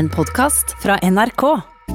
[0.00, 1.42] En podkast fra NRK.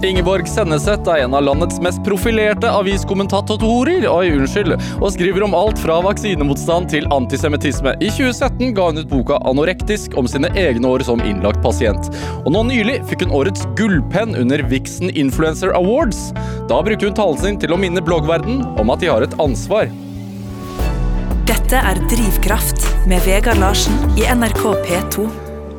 [0.04, 5.79] Ingeborg Senneset er en av landets mest profilerte aviskommentatorer oi, unnskyld, og skriver om alt
[5.81, 7.96] fra vaksinemotstand til antisemittisme.
[7.97, 12.12] I 2017 ga hun ut boka 'Anorektisk' om sine egne år som innlagt pasient.
[12.44, 16.30] Og nå nylig fikk hun årets gullpenn under Vixen Influencer Awards.
[16.70, 19.90] Da brukte hun talen sin til å minne bloggverden om at de har et ansvar.
[21.49, 25.26] Dette er Drivkraft med Vegard Larsen i NRK P2.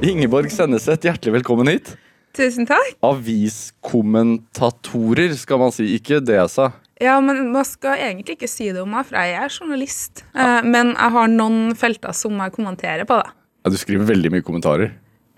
[0.03, 1.95] Ingeborg Senneset, hjertelig velkommen hit.
[2.37, 2.97] Tusen takk.
[3.07, 5.85] Aviskommentatorer, skal man si.
[5.97, 6.67] Ikke det jeg sa.
[7.01, 10.25] Ja, men man skal egentlig ikke si det om meg, for jeg er journalist.
[10.33, 10.63] Ja.
[10.65, 13.29] men jeg har noen felter som jeg kommenterer på, da.
[13.65, 14.95] Ja, du skriver veldig mye kommentarer.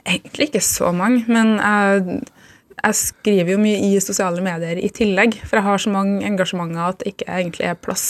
[0.06, 2.20] Egentlig ikke så mange, men jeg,
[2.78, 5.40] jeg skriver jo mye i sosiale medier i tillegg.
[5.42, 8.06] For jeg har så mange engasjementer at det ikke egentlig er plass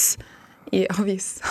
[0.75, 1.47] i aviser.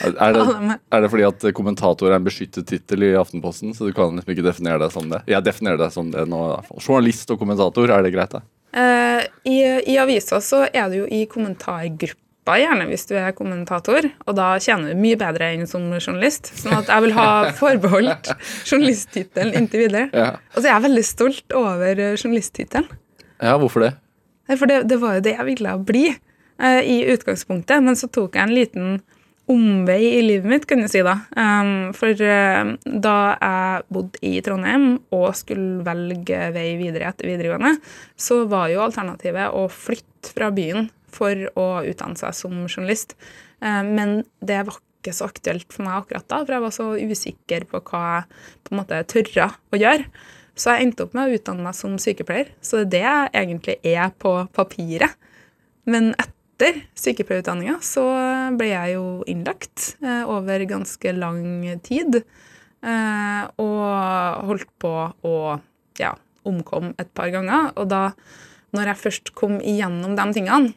[0.00, 3.92] Er det, er det fordi at kommentator er en beskyttet tittel i Aftenposten, så du
[3.92, 5.20] kan liksom ikke definere deg som det?
[5.30, 6.40] Jeg definerer deg som det nå.
[6.48, 6.80] i hvert fall.
[6.86, 8.32] Journalist og kommentator, er det greit?
[8.32, 8.40] da?
[8.72, 9.58] Eh, I
[9.92, 14.48] i avisa så er du jo i kommentargruppa, gjerne hvis du er kommentator, og da
[14.64, 16.48] tjener du mye bedre enn som journalist.
[16.58, 17.28] Sånn at jeg vil ha
[17.60, 18.32] forbeholdt
[18.64, 20.08] journalisttittelen inntil videre.
[20.16, 20.30] Ja.
[20.56, 22.88] Og så er jeg veldig stolt over eh, journalisttittelen.
[23.42, 23.92] ja, hvorfor det?
[24.56, 28.40] For det, det var jo det jeg ville bli eh, i utgangspunktet, men så tok
[28.40, 28.88] jeg en liten
[29.50, 31.16] omvei i livet mitt, kan du si da.
[31.34, 37.74] Um, for uh, da jeg bodde i Trondheim og skulle velge vei videre etter videregående,
[38.16, 43.16] så var jo alternativet å flytte fra byen for å utdanne seg som journalist.
[43.62, 46.86] Eh, men det var ikke så aktuelt for meg akkurat da, for jeg var så
[46.96, 50.06] usikker på hva jeg på en måte tørra å gjøre.
[50.58, 52.52] Så jeg endte opp med å utdanne meg som sykepleier.
[52.60, 55.16] Så det er det jeg egentlig er på papiret.
[55.88, 56.31] Men etter
[56.98, 58.04] sykepleierutdanninga så
[58.58, 61.42] ble jeg jo innlagt eh, over ganske lang
[61.86, 62.22] tid.
[62.82, 64.92] Eh, og holdt på
[65.28, 65.36] å
[66.00, 66.12] ja,
[66.48, 67.70] omkom et par ganger.
[67.78, 68.04] Og da,
[68.76, 70.74] når jeg først kom igjennom de tingene,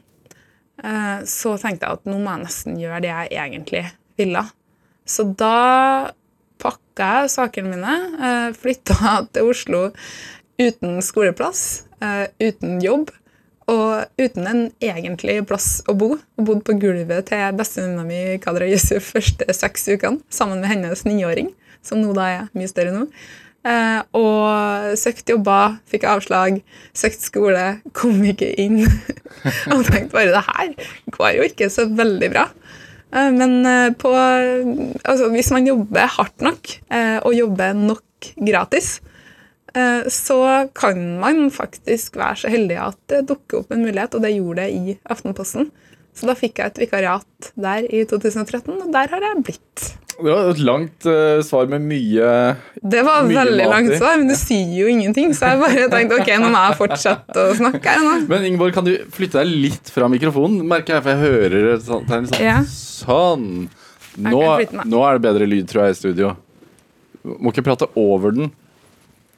[0.83, 3.83] eh, så tenkte jeg at nå må jeg nesten gjøre det jeg egentlig
[4.19, 4.45] ville.
[5.05, 5.57] Så da
[6.61, 9.83] pakka jeg sakene mine, flytta til Oslo
[10.55, 11.83] uten skoleplass,
[12.39, 13.11] uten jobb
[13.71, 16.15] og uten en egentlig plass å bo.
[16.37, 21.05] Og bodde på gulvet til bestevenninna mi Kadra Yusuf første seks ukene sammen med hennes
[21.07, 21.51] niåring,
[21.85, 23.07] som nå da er mye større nå.
[23.65, 26.59] Eh, og søkte jobber, fikk avslag,
[26.93, 27.65] søkte skole,
[27.97, 28.83] kom ikke inn.
[29.73, 32.45] og tenkte bare det her går jo ikke så veldig bra.
[33.15, 38.99] Eh, men eh, på, altså, hvis man jobber hardt nok eh, og jobber nok gratis,
[40.11, 40.39] så
[40.77, 44.63] kan man faktisk være så heldig at det dukker opp en mulighet, og det gjorde
[44.63, 45.69] det i Aftenposten.
[46.15, 49.87] Så da fikk jeg et vikariat der i 2013, og der har jeg blitt.
[50.15, 52.27] Det var et langt uh, svar med mye
[52.79, 53.73] Det var Mye veldig mat i.
[53.73, 56.77] langt svar, men det sier jo ingenting, så jeg bare tenkte ok, nå må jeg
[56.79, 58.13] fortsette å snakke her nå.
[58.31, 60.63] Men Ingeborg, kan du flytte deg litt fra mikrofonen?
[60.71, 62.29] Merker jeg, for jeg hører et er sånn.
[62.39, 62.61] Ja.
[62.71, 63.49] Sånn.
[64.15, 64.43] Nå,
[64.87, 66.31] nå er det bedre lyd, tror jeg, i studio.
[67.25, 68.53] Må ikke prate over den.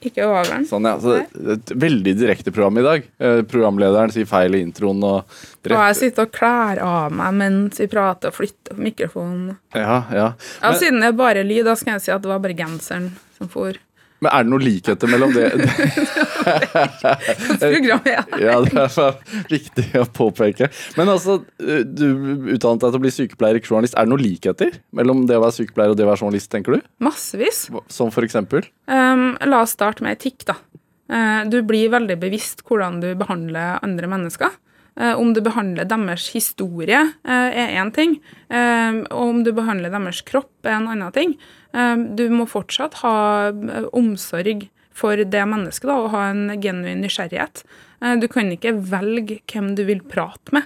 [0.07, 0.65] Ikke over den.
[0.69, 0.95] Sånn, ja.
[1.03, 3.07] Så, det er et veldig direkte program i dag.
[3.19, 5.37] Eh, programlederen sier feil i introen og
[5.67, 9.57] Og jeg sitter og klær av meg mens vi prater og flytter mikrofonen.
[9.75, 10.29] Ja, ja.
[10.61, 13.11] Ja, Siden det er bare lyd, da skal jeg si at det var bare genseren
[13.37, 13.75] som for.
[14.23, 15.67] Men er det noen likheter mellom det det.
[18.41, 19.17] Ja, det er
[19.51, 20.69] viktig å påpeke.
[20.97, 22.07] Men altså, du
[22.55, 23.97] utdannet deg til å bli sykepleier, ikke journalist.
[23.97, 26.77] Er det noen likheter mellom det å være sykepleier og det å være journalist, tenker
[26.77, 26.87] du?
[27.03, 27.67] Massevis.
[27.93, 28.65] Som for eksempel?
[28.89, 30.57] Um, la oss starte med etikk, da.
[31.07, 34.55] Eh, du blir veldig bevisst hvordan du behandler andre mennesker.
[34.99, 38.19] Eh, om du behandler deres historie, eh, er én ting.
[38.49, 41.37] eh, og om du behandler deres kropp, er en annen ting.
[42.15, 43.51] Du må fortsatt ha
[43.93, 47.63] omsorg for det mennesket da, og ha en genuin nysgjerrighet.
[48.19, 50.63] Du kan ikke velge hvem du vil prate med.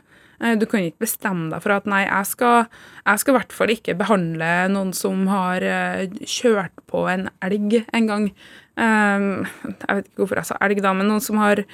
[0.60, 2.66] Du kan ikke bestemme deg for at nei, jeg skal,
[3.06, 5.60] jeg skal i hvert fall ikke behandle noen som har
[6.24, 8.32] kjørt på en elg en gang.
[8.78, 9.48] Jeg
[9.90, 11.66] vet ikke hvorfor jeg sa elg, da, men noen som har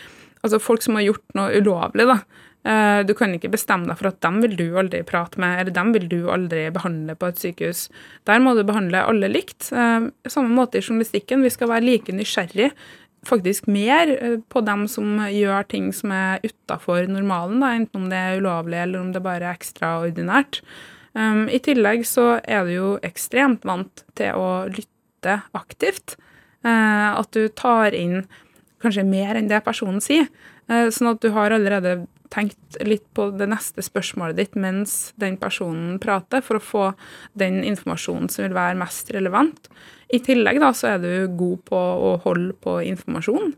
[0.45, 2.19] Altså folk som har gjort noe ulovlig, da.
[2.65, 5.71] Eh, Du kan ikke bestemme deg for at dem vil du aldri prate med, eller
[5.71, 7.89] dem vil du aldri behandle på et sykehus.
[8.25, 9.71] Der må du behandle alle likt.
[9.71, 11.43] Eh, Samme måte i journalistikken.
[11.43, 12.71] Vi skal være like nysgjerrig
[13.27, 18.09] faktisk mer eh, på dem som gjør ting som er utafor normalen, da, enten om
[18.09, 20.61] det er ulovlig eller om det bare er ekstraordinært.
[21.17, 26.13] I tillegg så er du jo ekstremt vant til å lytte aktivt.
[26.61, 28.27] At du tar inn
[28.83, 30.27] kanskje mer enn det personen sier.
[30.69, 35.97] Sånn at du har allerede tenkt litt på det neste spørsmålet ditt mens den personen
[36.03, 36.87] prater, for å få
[37.39, 39.69] den informasjonen som vil være mest relevant.
[40.13, 43.55] I tillegg da, så er du god på å holde på informasjon.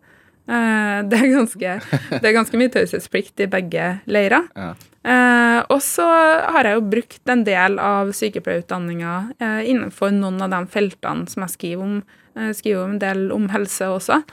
[0.49, 1.73] Eh, det, er ganske,
[2.15, 4.47] det er ganske mye taushetsplikt i begge leirer.
[4.57, 4.71] Ja.
[4.99, 10.55] Eh, og så har jeg jo brukt en del av sykepleierutdanninga eh, innenfor noen av
[10.55, 11.99] de feltene som jeg skriver om.
[12.39, 14.23] Jeg skriver en del om helse også.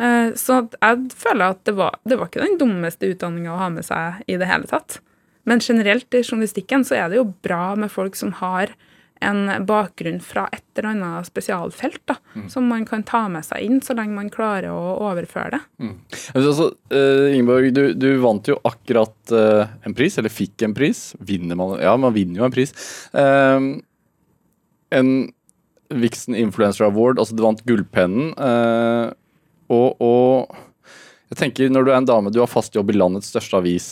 [0.00, 3.68] Eh, så jeg føler at det var, det var ikke den dummeste utdanninga å ha
[3.74, 4.98] med seg i det hele tatt.
[5.44, 8.72] Men generelt i journalistikken så er det jo bra med folk som har
[9.24, 12.16] en bakgrunn fra et eller annet spesialfelt, da,
[12.50, 15.60] som man kan ta med seg inn så lenge man klarer å overføre det.
[15.80, 15.94] Mm.
[16.34, 21.06] Altså, uh, Ingeborg, du, du vant jo akkurat uh, en pris, eller fikk en pris.
[21.24, 22.74] Vinner man Ja, man vinner jo en pris.
[23.16, 23.80] Uh,
[24.92, 25.14] en
[25.94, 28.32] Vixen Influencer Award, altså du vant Gullpennen.
[28.34, 29.12] eh,
[29.72, 30.56] og, og
[31.32, 33.88] jeg tenker, når du er en dame, du har fast jobb i landets største avis.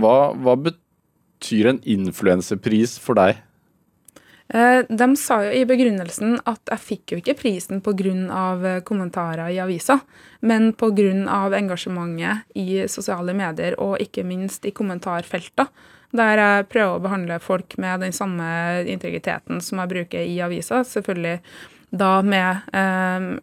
[0.00, 3.42] Hva, hva betyr en influenserpris for deg?
[4.48, 8.80] Eh, De sa jo i begrunnelsen at jeg fikk jo ikke prisen pga.
[8.84, 10.00] kommentarer i avisa,
[10.40, 11.58] men pga.
[11.58, 15.68] engasjementet i sosiale medier og ikke minst i kommentarfelta,
[16.12, 20.80] der jeg prøver å behandle folk med den samme integriteten som jeg bruker i avisa.
[20.80, 21.40] Selvfølgelig
[21.90, 23.40] da med eh,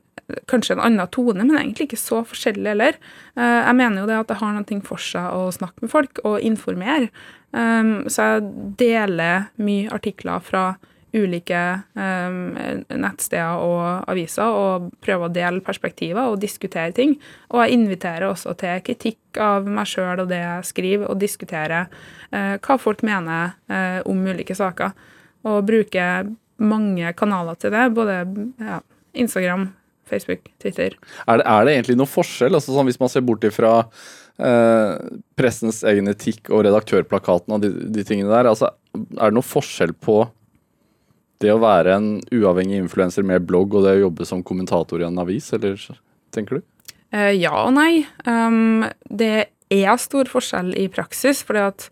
[0.50, 2.98] kanskje en annen tone, men egentlig ikke så forskjellig heller.
[3.38, 6.22] Eh, jeg mener jo det at det har noe for seg å snakke med folk
[6.25, 7.12] og informere.
[7.56, 8.48] Um, så jeg
[8.81, 10.74] deler mye artikler fra
[11.16, 11.60] ulike
[11.95, 12.56] um,
[13.00, 17.16] nettsteder og aviser og prøver å dele perspektiver og diskutere ting.
[17.54, 21.86] Og jeg inviterer også til kritikk av meg sjøl og det jeg skriver, og diskutere
[22.31, 24.92] eh, hva folk mener eh, om ulike saker.
[25.45, 28.22] Og bruker mange kanaler til det, både
[28.60, 28.80] ja,
[29.16, 29.69] Instagram,
[30.10, 30.96] Facebook, Twitter.
[31.25, 33.74] Er det, er det egentlig noen forskjell, altså sånn hvis man ser bort ifra
[34.38, 34.96] eh,
[35.40, 39.96] pressens egen etikk og redaktørplakaten og de, de tingene der, altså er det noen forskjell
[39.98, 40.24] på
[41.44, 45.07] det å være en uavhengig influenser med blogg og det å jobbe som kommentator i
[45.07, 45.80] en avis, eller
[46.36, 46.69] tenker du?
[47.16, 48.06] Eh, ja og nei.
[48.28, 51.90] Um, det er stor forskjell i praksis, fordi at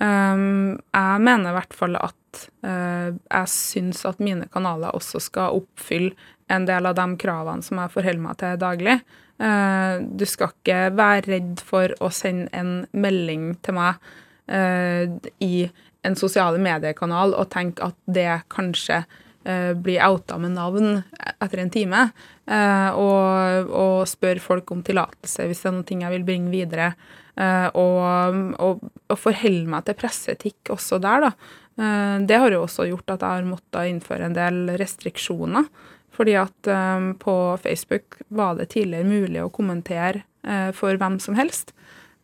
[0.00, 5.58] um, jeg mener i hvert fall at uh, jeg syns at mine kanaler også skal
[5.60, 6.14] oppfylle
[6.52, 8.98] en del av de kravene som jeg forholder meg til daglig.
[9.42, 14.12] Uh, du skal ikke være redd for å sende en melding til meg
[14.52, 15.08] uh,
[15.44, 15.66] i
[16.02, 19.04] en sosiale mediekanal og tenke at det kanskje
[19.42, 21.00] blir outa med navn
[21.42, 22.02] etter en time,
[22.46, 26.92] og, og spør folk om tillatelse hvis det er noe jeg vil bringe videre.
[27.40, 31.32] Eh, og, og, og forholde meg til presseetikk også der, da.
[31.80, 35.68] Eh, det har jo også gjort at jeg har måttet innføre en del restriksjoner.
[36.12, 40.26] Fordi at eh, på Facebook var det tidligere mulig å kommentere
[40.74, 41.68] for hvem som helst.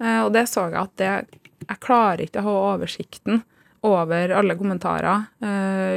[0.02, 1.10] Og det så jeg at det,
[1.62, 3.44] jeg klarer ikke å ha oversikten
[3.86, 5.28] over alle kommentarer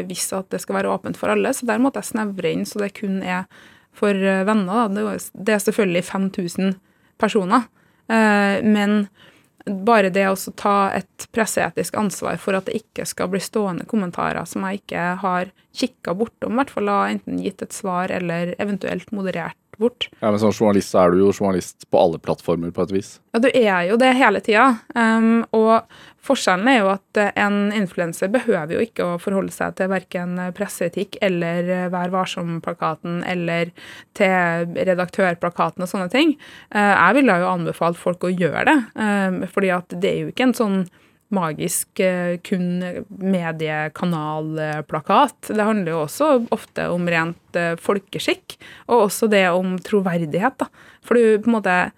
[0.06, 1.50] hvis at det skal være åpent for alle.
[1.50, 3.50] Så der måtte jeg snevre inn så det kun er
[3.98, 4.94] for venner.
[4.94, 5.18] Da.
[5.34, 6.78] Det er selvfølgelig 5000
[7.18, 7.66] personer.
[8.12, 9.06] Eh, men
[9.66, 14.48] bare det å ta et presseetisk ansvar for at det ikke skal bli stående kommentarer
[14.50, 18.56] som jeg ikke har kikka bortom, i hvert fall har enten gitt et svar eller
[18.60, 20.08] eventuelt moderert bort.
[20.20, 23.12] Ja, men Som journalist er du jo journalist på alle plattformer, på et vis.
[23.34, 24.68] Ja, du er jo det hele tida.
[24.96, 25.88] Um, og
[26.22, 30.38] forskjellen er jo at eh, en influenser behøver jo ikke å forholde seg til verken
[30.58, 33.74] presseetikk eller eh, Vær varsom-plakaten eller
[34.18, 36.36] til redaktørplakaten og sånne ting.
[36.76, 40.34] Uh, jeg ville jo anbefalt folk å gjøre det, um, fordi at det er jo
[40.36, 40.84] ikke en sånn
[41.36, 45.50] magisk eh, kun mediekanalplakat.
[45.50, 48.58] Det handler jo også ofte om rent eh, folkeskikk,
[48.90, 50.56] og også det om troverdighet.
[50.62, 50.68] da.
[51.06, 51.92] For du på en måte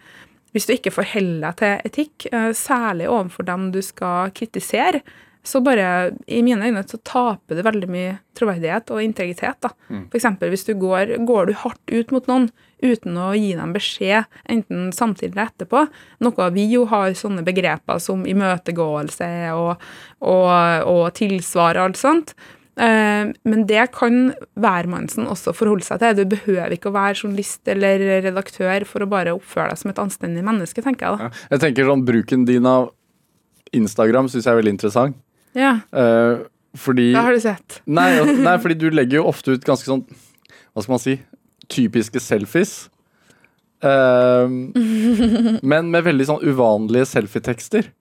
[0.54, 5.02] Hvis du ikke forholder deg til etikk, eh, særlig overfor dem du skal kritisere,
[5.44, 9.58] så bare, i mine øyne, så taper du veldig mye troverdighet og integritet.
[9.66, 9.74] da.
[10.10, 12.50] For eksempel hvis du går, går du hardt ut mot noen
[12.84, 15.84] uten å gi dem beskjed, enten samtidig eller etterpå.
[16.24, 19.84] Noe vi jo har sånne begreper som imøtegåelse og,
[20.24, 20.50] og,
[20.88, 22.34] og tilsvar og alt sånt.
[22.80, 26.24] Eh, Men det kan hvermannsen også forholde seg til.
[26.24, 30.02] Du behøver ikke å være journalist eller redaktør for å bare oppføre deg som et
[30.02, 31.44] anstendig menneske, tenker jeg da.
[31.52, 32.90] Jeg tenker sånn, Bruken din av
[33.74, 35.16] Instagram syns jeg er veldig interessant.
[35.58, 37.82] Ja, Uh, fordi det har du sett.
[37.86, 40.02] nei, nei, fordi du legger jo ofte ut ganske sånn
[40.74, 41.20] Hva skal man si?
[41.70, 42.88] Typiske selfies.
[43.84, 44.50] Uh,
[45.72, 47.92] men med veldig sånn uvanlige selfietekster.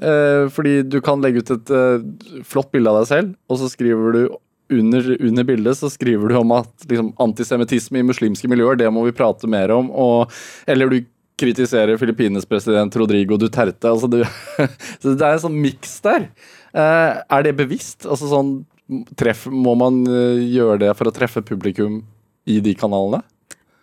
[0.00, 2.06] Uh, fordi du kan legge ut et eh,
[2.48, 4.22] flott bilde av deg selv, og så skriver du
[4.70, 9.02] under, under bildet så skriver du om at liksom, antisemittisme i muslimske miljøer, det må
[9.04, 9.90] vi prate mer om.
[9.90, 10.30] Og,
[10.70, 11.00] eller du
[11.40, 13.90] kritiserer Filippines president Rodrigo Duterte.
[13.90, 14.22] Altså du,
[15.02, 16.30] så det er en sånn miks der.
[16.74, 18.06] Eh, er det bevisst?
[18.06, 18.54] Altså sånn
[19.18, 22.02] treff, Må man eh, gjøre det for å treffe publikum
[22.50, 23.22] i de kanalene?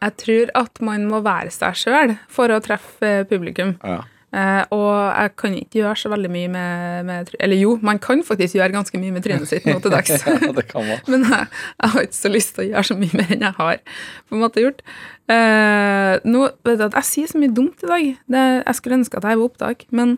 [0.03, 3.75] Jeg tror at man må være seg sjøl for å treffe publikum.
[3.82, 4.03] Ja.
[4.27, 8.20] Uh, og jeg kan ikke gjøre så veldig mye med, med Eller jo, man kan
[8.27, 10.12] faktisk gjøre ganske mye med trynet sitt nå til dags.
[10.27, 11.00] ja, det kan man.
[11.08, 11.48] Men jeg,
[11.79, 13.79] jeg har ikke så lyst til å gjøre så mye mer enn jeg har
[14.27, 14.84] på en måte gjort.
[15.32, 18.12] Uh, nå, vet du at Jeg sier så mye dumt i dag.
[18.36, 19.88] Det, jeg skulle ønske at jeg var opptak.
[19.96, 20.17] Men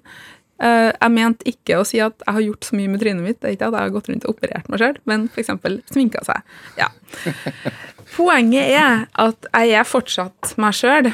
[0.59, 3.37] jeg mente ikke å si at jeg har gjort så mye med trynet mitt.
[3.39, 5.53] Det er ikke at jeg har gått rundt og operert meg sjøl, men f.eks.
[5.93, 6.41] sminka seg.
[6.79, 6.89] Ja.
[8.15, 11.11] Poenget er at jeg er fortsatt meg sjøl,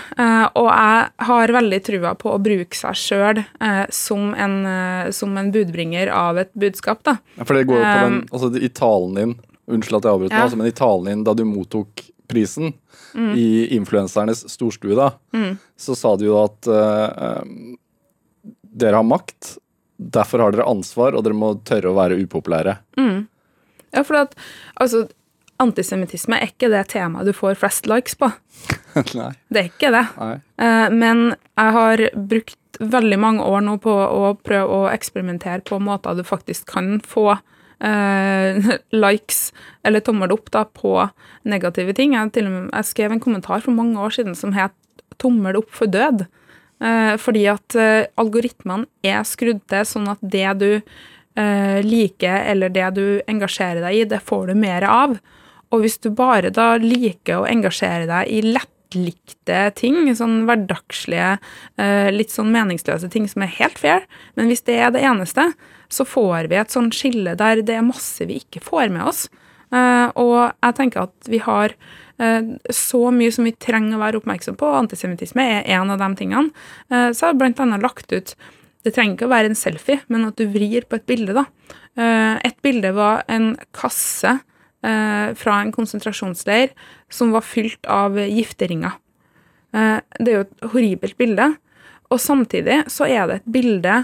[0.55, 3.41] og jeg har veldig trua på å bruke seg sjøl
[3.93, 7.03] som, en, eh, som en budbringer av et budskap.
[7.03, 7.17] da.
[7.35, 9.35] Ja, For det går jo på den, altså I talen din
[9.65, 10.43] Unnskyld at jeg avbryter, Ja.
[10.45, 12.73] altså, men i talen din da du mottok prisen
[13.15, 15.07] i influensernes storstue, da,
[15.79, 17.41] så sa du jo at uh,
[18.75, 19.55] dere har makt,
[19.98, 22.77] derfor har dere ansvar, og dere må tørre å være upopulære.
[23.96, 24.36] Ja, for at,
[24.75, 25.05] altså,
[25.63, 28.27] Antisemittisme er ikke det temaet du får flest likes på.
[29.15, 29.29] Nei.
[29.48, 30.01] Det er ikke det.
[30.60, 35.79] Eh, Men jeg har brukt veldig mange år nå på å prøve å eksperimentere på
[35.79, 38.72] måter du faktisk kan få uh,
[39.05, 39.53] likes
[39.88, 40.98] eller tommel opp da, på
[41.48, 42.17] negative ting.
[42.17, 44.75] Jeg, med, jeg skrev en kommentar for mange år siden som het
[45.15, 46.27] 'tommel opp for død'.
[46.84, 52.74] Eh, fordi at eh, algoritmene er skrudd til sånn at det du eh, liker, eller
[52.74, 55.17] det du engasjerer deg i, det får du mer av.
[55.74, 61.34] Og hvis du bare da liker å engasjere deg i lettlikte ting, sånn hverdagslige,
[62.13, 64.05] litt sånn meningsløse ting som er helt fair,
[64.38, 65.50] men hvis det er det eneste,
[65.91, 69.25] så får vi et sånn skille der det er masse vi ikke får med oss.
[69.74, 71.74] Eh, og jeg tenker at vi har
[72.22, 76.01] eh, så mye som vi trenger å være oppmerksom på, og antisemittisme er en av
[76.01, 76.67] de tingene.
[76.91, 78.36] Eh, så har jeg blant annet lagt ut
[78.86, 81.34] det trenger ikke å være en selfie, men at du vrir på et bilde.
[81.34, 81.48] da.
[82.45, 84.36] Et bilde var en kasse
[84.86, 86.69] fra en konsentrasjonsleir
[87.10, 88.93] som var fylt av gifteringer.
[89.74, 91.48] Det er jo et horribelt bilde.
[92.13, 93.95] Og samtidig så er det et bilde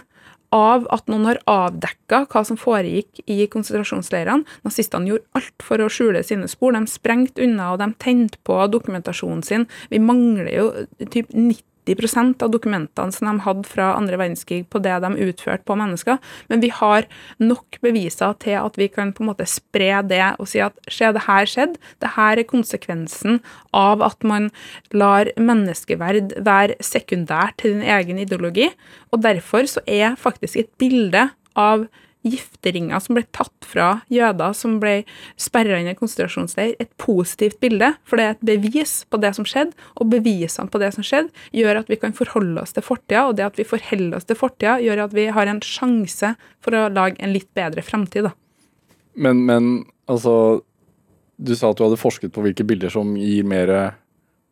[0.55, 4.46] av at noen har avdekka hva som foregikk i konsentrasjonsleirene.
[4.67, 6.75] Nazistene gjorde alt for å skjule sine spor.
[6.75, 9.67] De sprengte unna, og de tente på dokumentasjonen sin.
[9.91, 10.70] Vi mangler jo
[11.08, 15.76] typ 90 av dokumentene som de hadde fra andre verdenskrig på det de utførte på
[15.76, 16.20] mennesker.
[16.50, 17.08] Men vi har
[17.40, 21.12] nok beviser til at vi kan på en måte spre det og si at se,
[21.12, 21.80] det her skjedde.
[22.00, 23.42] Det her er konsekvensen
[23.74, 24.52] av at man
[24.94, 28.70] lar menneskeverd være sekundært til din egen ideologi.
[29.12, 31.88] Og derfor så er faktisk et bilde av
[32.28, 35.01] gifteringer som ble tatt fra jøder som ble
[35.40, 39.48] sperra inn i konsentrasjonsleir, et positivt bilde, for det er et bevis på det som
[39.48, 43.25] skjedde, og bevisene på det som skjedde, gjør at vi kan forholde oss til fortida,
[43.28, 46.78] og det at vi forholder oss til fortida, gjør at vi har en sjanse for
[46.78, 48.30] å lage en litt bedre framtid.
[48.30, 48.36] da.
[49.13, 49.72] Men, men
[50.08, 50.62] altså
[51.42, 53.72] Du sa at du hadde forsket på hvilke bilder som gir mer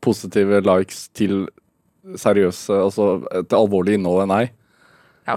[0.01, 1.43] positive likes til
[2.17, 4.45] seriøse, altså til alvorlig innhold enn ei.
[5.29, 5.35] Ja,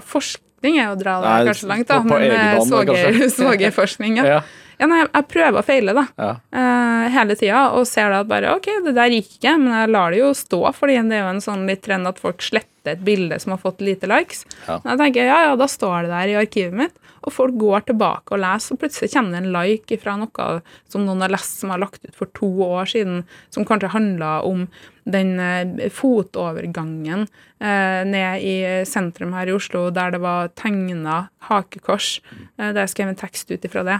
[0.63, 4.17] forskning er å dra det Nei, kanskje langt, da, på- på men eh, svoger- svogerforskning,
[4.17, 4.25] ja.
[4.25, 4.41] Ja.
[4.79, 4.87] ja.
[4.87, 6.05] Nei, jeg prøver å feile, da.
[6.17, 6.31] Ja.
[6.55, 9.91] uh, hele tida og ser da at bare OK, det der gikk ikke, men jeg
[9.93, 12.95] lar det jo stå, fordi det er jo en sånn litt trend at folk sletter
[12.97, 14.45] et bilde som har fått lite likes.
[14.67, 14.79] Ja.
[14.83, 17.87] Men jeg tenker ja, ja, da står det der i arkivet mitt, og folk går
[17.89, 20.47] tilbake og leser, og plutselig det en like fra noe
[20.91, 24.41] som noen har lest som har lagt ut for to år siden, som kanskje handla
[24.47, 24.67] om
[25.03, 27.27] den eh, fotovergangen
[27.59, 28.55] eh, ned i
[28.87, 32.19] sentrum her i Oslo, der det var tegna hakekors.
[32.57, 33.99] Eh, der jeg skrev en tekst ut ifra det.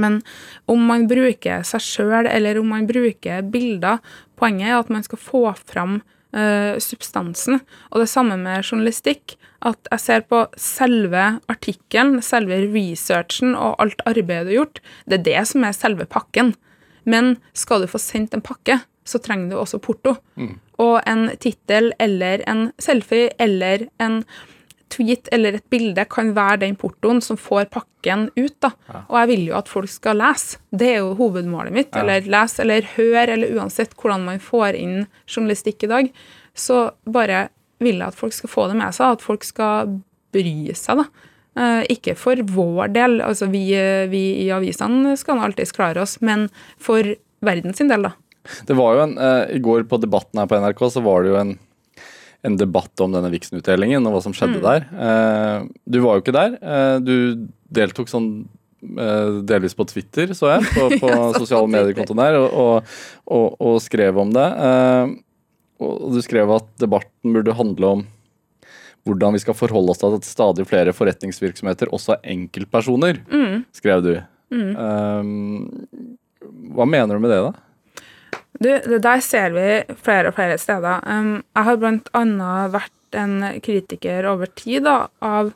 [0.00, 0.22] Men
[0.70, 4.00] om man bruker seg sjøl, eller om man bruker bilder
[4.34, 6.00] Poenget er at man skal få fram
[6.34, 7.60] eh, substansen.
[7.92, 9.36] Og det samme med journalistikk.
[9.64, 14.80] At jeg ser på selve artikkelen, selve researchen og alt arbeidet du har gjort.
[15.08, 16.52] Det er det som er selve pakken.
[17.08, 20.16] Men skal du få sendt en pakke, så trenger du også porto.
[20.80, 24.22] Og en tittel eller en selfie eller en
[24.92, 28.56] tweet eller et bilde kan være den portoen som får pakken ut.
[28.62, 28.72] da.
[29.08, 30.60] Og jeg vil jo at folk skal lese.
[30.70, 31.96] Det er jo hovedmålet mitt.
[31.96, 36.10] Eller lese eller høre, eller uansett hvordan man får inn journalistikk i dag.
[36.54, 37.48] Så bare
[37.82, 39.96] vil jeg at folk skal få det med seg, at folk skal
[40.34, 41.02] bry seg.
[41.02, 41.30] da.
[41.54, 43.68] Eh, ikke for vår del, altså vi,
[44.10, 46.48] vi i avisene skal alltids klare oss, men
[46.82, 47.14] for
[47.44, 48.14] verden sin del, da.
[48.66, 51.30] Det var jo en, eh, I går på Debatten her på NRK så var det
[51.32, 51.54] jo en,
[52.44, 54.84] en debatt om denne Vixen-utdelingen og hva som skjedde der.
[54.92, 56.56] Eh, du var jo ikke der.
[56.60, 57.14] Eh, du
[57.74, 58.28] deltok sånn
[58.84, 62.90] eh, delvis på Twitter, så jeg, på, på Ja, sosiale mediekontoen der, og,
[63.24, 64.48] og, og, skrev om det.
[64.68, 65.14] Eh,
[65.84, 68.04] og du skrev at debatten burde handle om
[69.04, 73.18] hvordan vi skal forholde oss til at stadig flere forretningsvirksomheter også er enkeltpersoner,
[73.76, 74.14] skrev du.
[74.54, 75.32] Eh,
[76.74, 77.52] hva mener du med det, da?
[78.60, 79.68] Du, det der ser vi
[79.98, 81.02] flere og flere steder.
[81.06, 85.52] Um, jeg har blant annet vært en kritiker over tid da, av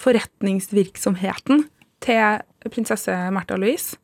[0.00, 1.64] forretningsvirksomheten
[2.04, 3.96] til prinsesse Märtha Louise.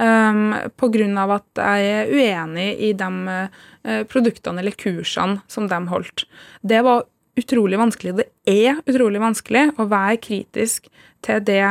[0.00, 6.28] Um, av at jeg er uenig i de uh, produktene eller kursene som de holdt.
[6.62, 7.08] Det var
[7.40, 8.14] utrolig vanskelig.
[8.20, 10.86] Det er utrolig vanskelig å være kritisk
[11.26, 11.64] til det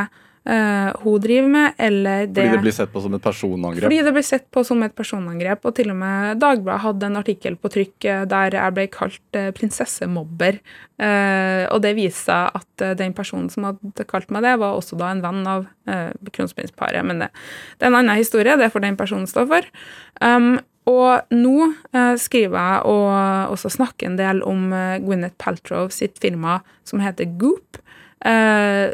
[0.50, 3.86] uh, hun driver med, eller det Fordi det blir sett på som et personangrep?
[3.86, 7.20] Fordi det blir sett på som et personangrep, og til og med Dagbladet hadde en
[7.22, 10.60] artikkel på trykk eh, der jeg ble kalt uh, prinsessemobber.
[11.00, 14.98] Uh, og det viser seg at den personen som hadde kalt meg det, var også
[15.00, 17.06] da en venn av uh, kronprinsparet.
[17.06, 17.30] Men det,
[17.78, 19.70] det, er en annen historie, det får den personen stå for.
[20.20, 21.56] Um, og nå
[21.92, 27.02] eh, skriver jeg og også snakker en del om eh, Gwyneth Paltrow sitt firma som
[27.04, 27.80] heter Goop.
[28.20, 28.92] Uh,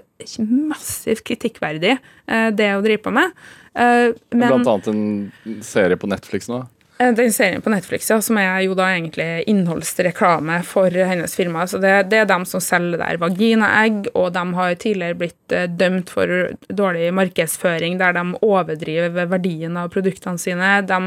[0.71, 1.97] massivt kritikkverdig,
[2.31, 3.35] uh, det å driver på med.
[3.75, 6.63] Uh, men, Blant annet en serie på Netflix nå?
[6.99, 11.67] Eh, den serien på Netflix, ja, som er jo da egentlig innholdsreklame for hennes firma.
[11.69, 15.67] Så det, det er dem som selger der vaginaegg, og de har tidligere blitt eh,
[15.69, 16.33] dømt for
[16.73, 20.73] dårlig markedsføring, der de overdriver verdien av produktene sine.
[20.89, 21.03] De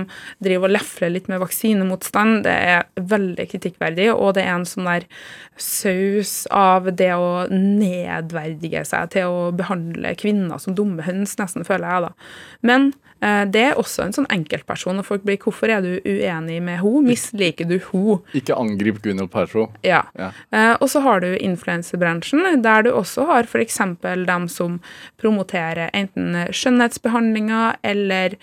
[0.46, 2.44] driver og lefler litt med vaksinemotstand.
[2.46, 5.10] Det er veldig kritikkverdig, og det er en sånn der
[5.58, 11.90] saus av det å nedverdige seg til å behandle kvinner som dumme høns, nesten, føler
[11.90, 12.18] jeg da.
[12.62, 16.80] Men det er også en sånn enkeltperson, og folk blir 'Hvorfor er du uenig med
[16.80, 17.04] henne?
[17.04, 19.70] Misliker du henne?' Ikke angrip Gunhild Pertro.
[19.84, 20.04] Ja.
[20.18, 20.32] ja.
[20.52, 23.78] Eh, og så har du influensebransjen, der du også har f.eks.
[24.26, 24.80] dem som
[25.18, 28.36] promoterer enten skjønnhetsbehandlinger eller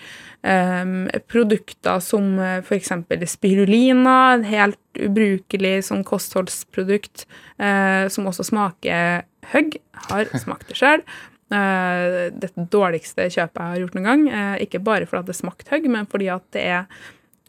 [0.43, 2.91] um, produkter som f.eks.
[3.25, 7.25] spirulina, helt ubrukelig som kostholdsprodukt,
[7.61, 9.79] uh, som også smaker høgg.
[10.09, 11.03] Har smakt det sjøl.
[11.47, 14.23] Uh, det dårligste kjøpet jeg har gjort noen gang.
[14.27, 17.05] Uh, ikke bare fordi det smakte høgg, men fordi at det er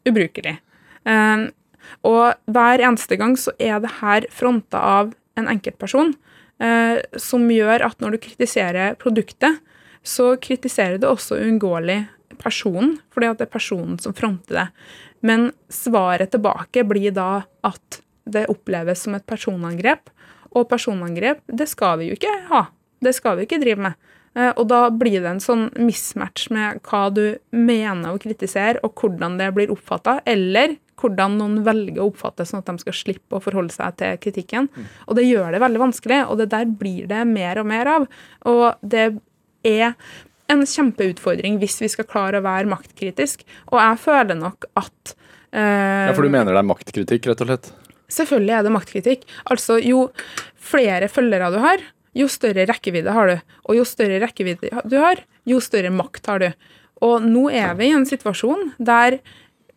[0.08, 0.58] ubrukelig.
[1.02, 1.48] Uh,
[2.06, 6.16] og hver eneste gang så er det her fronta av en enkeltperson
[7.22, 9.60] som gjør at når du kritiserer produktet,
[10.02, 12.00] så kritiserer du også uunngåelig
[12.42, 14.64] personen, fordi at det er personen som fronter det.
[15.22, 20.10] Men svaret tilbake blir da at det oppleves som et personangrep,
[20.50, 22.64] og personangrep, det skal vi jo ikke ha.
[23.04, 24.10] Det skal vi ikke drive med.
[24.38, 28.98] Eh, og da blir det en sånn mismatch med hva du mener å kritisere, og
[29.00, 33.38] hvordan det blir oppfatta, eller hvordan noen velger å oppfatte sånn at de skal slippe
[33.38, 34.70] å forholde seg til kritikken.
[34.74, 34.88] Mm.
[35.06, 38.08] Og det gjør det veldig vanskelig, og det der blir det mer og mer av.
[38.50, 39.06] Og det
[39.66, 39.94] er
[40.48, 43.44] en kjempeutfordring hvis vi skal klare å være maktkritisk.
[43.70, 45.14] Og jeg føler nok at
[45.54, 47.70] uh, Ja, For du mener det er maktkritikk, rett og slett?
[48.08, 49.26] Selvfølgelig er det maktkritikk.
[49.52, 50.06] Altså, jo
[50.68, 51.84] flere følgere du har,
[52.16, 53.36] jo større rekkevidde har du.
[53.68, 56.48] Og jo større rekkevidde du har, jo større makt har du.
[57.04, 59.20] Og nå er vi i en situasjon der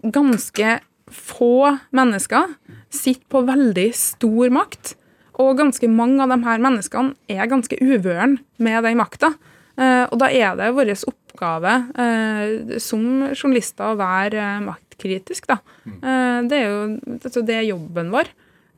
[0.01, 0.79] ganske
[1.11, 2.55] få mennesker
[2.91, 4.95] sitter på veldig stor makt.
[5.41, 9.33] Og ganske mange av de her menneskene er ganske uvøren med den makta.
[9.79, 15.57] Eh, og da er det vår oppgave eh, som journalister å være eh, maktkritisk, da.
[15.87, 16.49] Mm.
[16.51, 16.81] Det er jo
[17.17, 18.29] altså, det er jobben vår.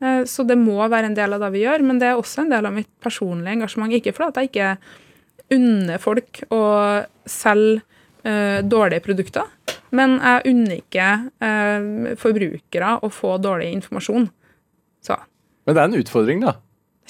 [0.04, 2.44] Eh, så det må være en del av det vi gjør, men det er også
[2.44, 3.96] en del av mitt personlige engasjement.
[3.96, 4.76] Ikke fordi jeg ikke
[5.54, 6.64] unner folk å
[7.30, 7.84] selge
[8.26, 9.50] uh, dårlige produkter,
[9.94, 11.10] men jeg unner ikke
[11.44, 14.26] uh, forbrukere å få dårlig informasjon.
[15.04, 15.20] Så.
[15.68, 16.56] Men det er en utfordring, da?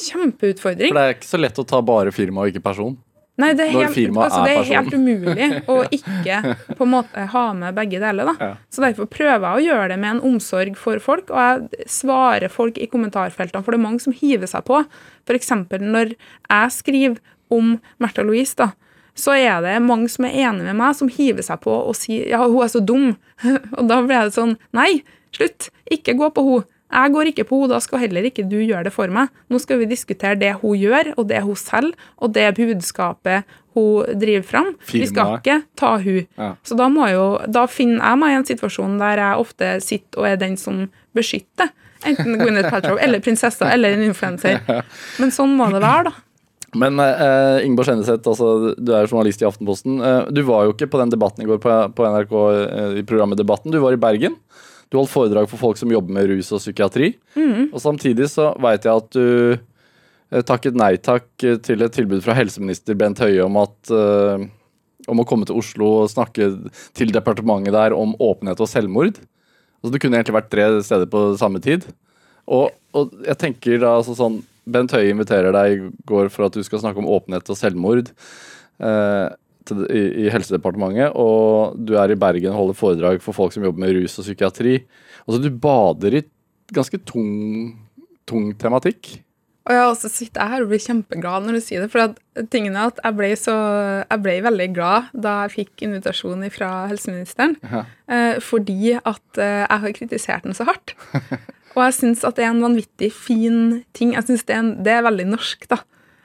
[0.02, 0.90] Kjempeutfordring.
[0.90, 2.98] For det er ikke så lett å ta bare firma og ikke person?
[3.42, 7.46] Nei, det er, helt, altså, det er helt, umulig å ikke på en måte ha
[7.58, 8.30] med begge deler.
[8.30, 8.34] da.
[8.38, 8.50] Ja.
[8.70, 12.54] Så Derfor prøver jeg å gjøre det med en omsorg for folk, og jeg svarer
[12.54, 14.84] folk i kommentarfeltene, for det er mange som hiver seg på.
[15.26, 15.50] F.eks.
[15.82, 17.18] når jeg skriver
[17.54, 18.70] om Märtha Louise, da,
[19.18, 22.30] så er det mange som er enig med meg, som hiver seg på og sier
[22.30, 23.16] ja, hun er så dum.
[23.78, 25.02] og da blir det sånn nei,
[25.34, 26.70] slutt, ikke gå på henne.
[26.94, 29.34] Jeg går ikke på henne, da skal heller ikke du gjøre det for meg.
[29.50, 34.20] Nå skal vi diskutere det hun gjør, og det hun selger, og det budskapet hun
[34.22, 34.74] driver fram.
[34.92, 36.28] Vi skal ikke ta hun.
[36.38, 36.52] Ja.
[36.66, 40.22] Så da, må jo, da finner jeg meg i en situasjon der jeg ofte sitter
[40.22, 40.86] og er den som
[41.18, 41.74] beskytter.
[42.04, 44.62] Enten Gwyneth Paltrow eller prinsessa eller en influenser.
[45.22, 46.30] Men sånn må det være, da.
[46.74, 50.00] Men eh, Ingeborg Skjenneseth, altså, du er jo journalist i Aftenposten.
[50.02, 53.04] Eh, du var jo ikke på den debatten i går på, på NRK eh, i
[53.08, 53.74] programmet Debatten.
[53.74, 54.40] Du var i Bergen.
[54.94, 57.16] Du holdt foredrag for folk som jobber med rus og psykiatri.
[57.34, 57.72] Mm.
[57.74, 61.26] Og samtidig så veit jeg at du eh, takket nei takk
[61.66, 64.38] til et tilbud fra helseminister Bent Høie om at uh,
[65.10, 66.52] om å komme til Oslo og snakke
[66.94, 69.18] til departementet der om åpenhet og selvmord.
[69.82, 71.90] Altså, det kunne egentlig vært tre steder på samme tid.
[72.46, 76.54] Og, og jeg tenker da altså sånn Bent Høie inviterer deg i går for at
[76.56, 78.14] du skal snakke om åpenhet og selvmord.
[78.78, 79.34] Uh,
[79.68, 83.66] til, i, i Helsedepartementet, og du er i Bergen og holder foredrag for folk som
[83.66, 84.80] jobber med rus og psykiatri.
[85.26, 86.24] Altså, du bader i
[86.74, 87.30] ganske tung,
[88.30, 89.16] tung tematikk.
[89.64, 91.92] Og jeg også sitter her og blir kjempeglad når du sier det.
[91.94, 93.56] For at tingen er at jeg ble, så,
[94.02, 97.56] jeg ble veldig glad da jeg fikk invitasjon fra helseministeren.
[97.64, 97.86] Ja.
[98.12, 100.98] Eh, fordi at eh, jeg har kritisert den så hardt.
[101.74, 103.62] Og jeg syns at det er en vanvittig fin
[103.98, 104.14] ting.
[104.18, 105.80] Jeg synes det, er en, det er veldig norsk, da.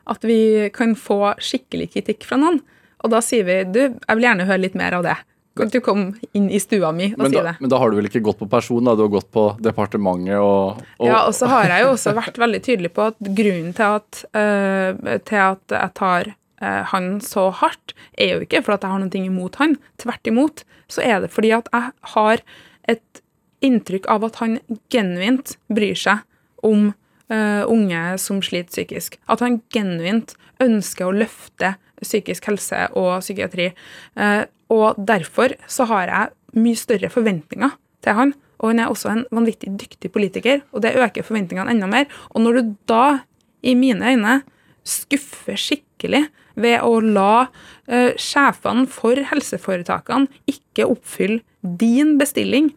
[0.09, 2.61] At vi kan få skikkelig kritikk fra noen.
[3.05, 5.17] Og da sier vi du, jeg vil gjerne høre litt mer av det.
[5.59, 7.55] Kan du komme inn i stua mi og Men si da, det?
[7.59, 8.95] men da har du vel ikke gått på person, da?
[8.95, 12.39] Du har gått på departementet og, og Ja, og så har jeg jo også vært
[12.39, 17.49] veldig tydelig på at grunnen til at, øh, til at jeg tar øh, han så
[17.59, 19.75] hardt, er jo ikke fordi at jeg har noe imot han.
[19.99, 22.45] Tvert imot så er det fordi at jeg har
[22.89, 23.23] et
[23.67, 24.61] inntrykk av at han
[24.95, 26.23] genuint bryr seg
[26.63, 26.93] om
[27.33, 29.19] øh, unge som sliter psykisk.
[29.29, 33.73] At han genuint ønsker å løfte psykisk helse og psykiatri.
[34.19, 38.35] Uh, og derfor så har jeg mye større forventninger til han.
[38.59, 42.09] Og han er også en vanvittig dyktig politiker, og det øker forventningene enda mer.
[42.35, 43.21] Og når du da,
[43.63, 44.41] i mine øyne,
[44.87, 46.27] skuffer skikkelig
[46.59, 52.73] ved å la uh, sjefene for helseforetakene ikke oppfylle din bestilling,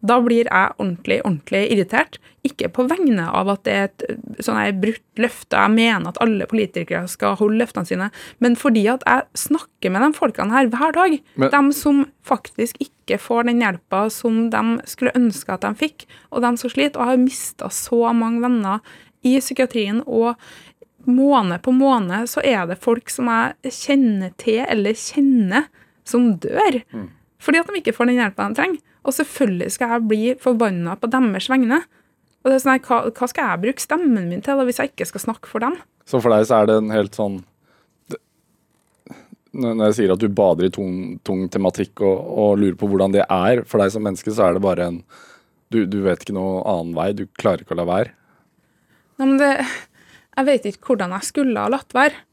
[0.00, 2.18] da blir jeg ordentlig, ordentlig irritert.
[2.46, 6.08] Ikke på vegne av at det er et eh, sånn her brutt løfte, jeg mener
[6.08, 8.08] at alle politikere skal holde løftene sine,
[8.40, 11.18] men fordi at jeg snakker med de folkene her hver dag.
[11.36, 16.06] Men- de som faktisk ikke får den hjelpa som de skulle ønske at de fikk,
[16.32, 16.96] og de som sliter.
[16.96, 18.80] Og jeg har mista så mange venner
[19.22, 20.36] i psykiatrien, og
[21.06, 25.68] måned på måned så er det folk som jeg kjenner til eller kjenner,
[26.04, 26.80] som dør.
[27.40, 28.80] Fordi at de ikke får den hjelpa de trenger.
[29.06, 31.82] Og selvfølgelig skal jeg bli forbanna på deres vegne.
[32.40, 34.80] Og det er sånn, her, hva, hva skal jeg bruke stemmen min til da, hvis
[34.80, 35.76] jeg ikke skal snakke for dem?
[36.08, 37.42] Så for deg så er det en helt sånn
[39.60, 43.16] Når jeg sier at du bader i tung, tung tematikk og, og lurer på hvordan
[43.16, 45.02] det er for deg som menneske, så er det bare en
[45.70, 47.12] du, du vet ikke noe annen vei.
[47.14, 48.10] Du klarer ikke å la være.
[49.20, 49.50] Nei, men det,
[50.34, 52.24] jeg vet ikke hvordan jeg skulle ha latt være.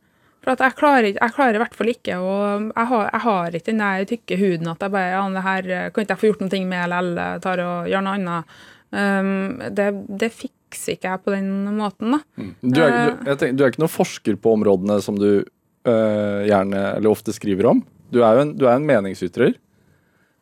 [0.48, 2.36] For at jeg, klarer, jeg klarer i hvert fall ikke å
[2.70, 5.68] Jeg har, jeg har ikke den der tykke huden at jeg bare ja, det her
[5.92, 8.56] kan ikke jeg få gjort noe med, eller tar og gjør noe annet.
[8.96, 9.90] Um, det,
[10.24, 12.22] det fikser ikke jeg på den måten, da.
[12.64, 16.42] Du er, du, jeg tenker, du er ikke noen forsker på områdene som du øh,
[16.48, 17.84] gjerne eller ofte skriver om.
[18.16, 19.58] Du er jo en, du er en meningsytrer.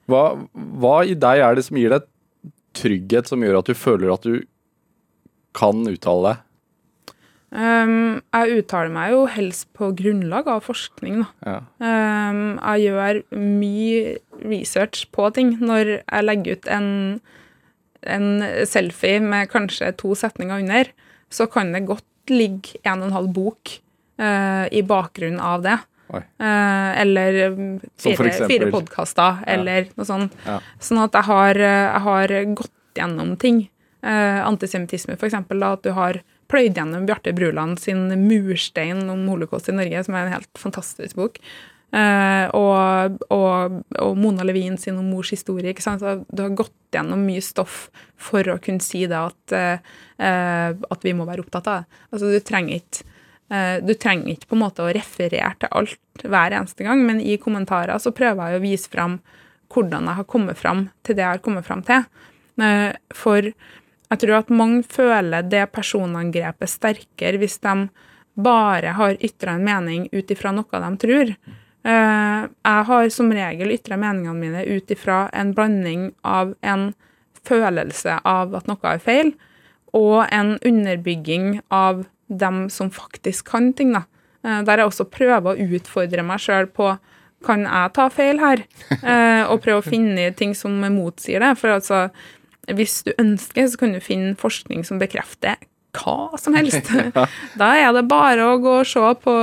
[0.05, 2.05] Hva, hva i deg er det som gir deg
[2.77, 4.43] trygghet som gjør at du føler at du
[5.57, 6.45] kan uttale deg?
[7.55, 11.29] Um, jeg uttaler meg jo helst på grunnlag av forskning, da.
[11.47, 11.59] Ja.
[11.79, 15.55] Um, jeg gjør mye research på ting.
[15.63, 16.91] Når jeg legger ut en,
[18.03, 18.29] en
[18.67, 20.91] selfie med kanskje to setninger under,
[21.31, 23.77] så kan det godt ligge en og en halv bok
[24.19, 25.79] uh, i bakgrunnen av det.
[26.13, 27.37] Eh, eller
[27.97, 30.35] fire, fire podkaster, eller noe sånt.
[30.45, 30.59] Ja.
[30.81, 33.65] Sånn at jeg har, eh, jeg har gått gjennom ting.
[34.05, 36.19] Uh, antisemittisme, for eksempel, da, at du har
[36.51, 41.17] pløyd gjennom Bjarte Bruland sin 'Murstein om holocaust i Norge', som er en helt fantastisk
[41.17, 41.39] bok.
[41.95, 45.71] Uh, og, og, og Mona Levin sin om mors historie.
[45.71, 46.01] ikke sant?
[46.03, 47.85] Så du har gått gjennom mye stoff
[48.19, 51.99] for å kunne si det at, eh, at vi må være opptatt av det.
[52.11, 53.11] Altså, du trenger ikke
[53.85, 57.35] du trenger ikke på en måte å referere til alt hver eneste gang, men i
[57.37, 59.19] kommentarer så prøver jeg å vise fram
[59.69, 62.07] hvordan jeg har kommet fram til det jeg har kommet fram til.
[63.13, 63.51] For
[64.09, 67.75] jeg tror at mange føler det personangrepet sterkere hvis de
[68.35, 71.31] bare har ytra en mening ut ifra noe de tror.
[71.85, 76.93] Eh, Jeg har som regel ytra meningene mine ut ifra en blanding av en
[77.45, 79.33] følelse av at noe er feil,
[79.95, 83.93] og en underbygging av dem som faktisk kan ting.
[83.93, 84.03] da.
[84.43, 86.97] Eh, Der jeg også prøver å utfordre meg sjøl på
[87.45, 88.63] kan jeg ta feil her,
[89.05, 91.57] Eh, og prøve å finne ting som motsier det.
[91.59, 92.09] For altså,
[92.73, 95.57] hvis du ønsker, så kan du finne forskning som bekrefter
[95.95, 96.89] hva som helst.
[97.61, 99.33] Da er det bare å gå og se på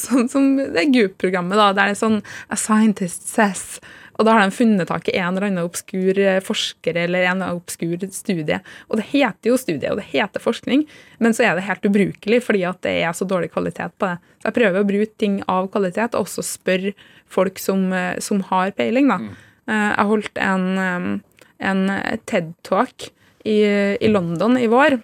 [0.00, 3.80] sånn som det Goop-programmet, da, der det er sånn A scientist says.
[4.18, 7.36] Og da har de funnet tak i en eller annen obskur eh, forsker eller en
[7.36, 8.58] eller annen obskur studie.
[8.90, 10.82] Og det heter jo studie, og det heter forskning,
[11.22, 14.32] men så er det helt ubrukelig fordi at det er så dårlig kvalitet på det.
[14.40, 16.96] Så jeg prøver å bruke ting av kvalitet, og også spørre
[17.30, 19.20] folk som, eh, som har peiling, da.
[19.68, 21.22] Eh, Jeg holdt en,
[21.58, 21.86] en
[22.30, 23.10] TED-talk
[23.44, 23.58] i,
[24.00, 24.98] i London i vår.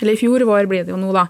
[0.00, 1.26] Eller i fjor vår blir det jo nå, da.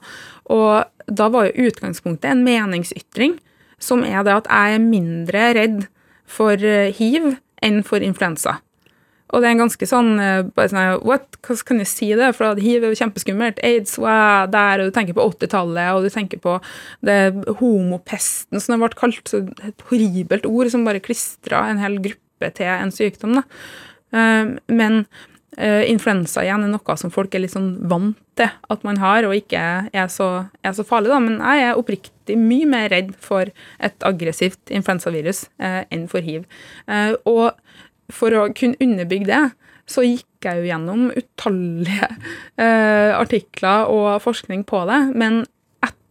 [0.53, 3.37] Og da var jo utgangspunktet en meningsytring,
[3.79, 5.83] som er det at jeg er mindre redd
[6.27, 8.59] for eh, hiv enn for influensa.
[9.35, 11.39] Og det er en ganske sånn, eh, bare sånn What?
[11.47, 12.33] Hva kan jeg si det?
[12.39, 13.61] For hiv er jo kjempeskummelt.
[13.67, 16.57] Aids wow, der, og du tenker på 80-tallet, og du tenker på
[17.07, 17.19] det
[17.61, 19.23] homopesten som det ble kalt.
[19.31, 23.41] Så et horribelt ord som bare klistra en hel gruppe til en sykdom.
[23.41, 23.47] da.
[24.15, 25.03] Eh, men
[25.59, 29.25] uh, influensa igjen er noe som folk er litt sånn vant til at man har,
[29.25, 31.11] og ikke er så, er så farlig.
[31.13, 36.27] da, Men jeg er oppriktig mye mer redd for et aggressivt influensavirus uh, enn for
[36.27, 36.45] hiv.
[37.25, 37.55] Og
[38.13, 39.45] for å kunne underbygge det,
[39.87, 42.07] så gikk jeg jo gjennom utallige
[43.23, 44.99] artikler og forskning på det.
[45.19, 45.45] Men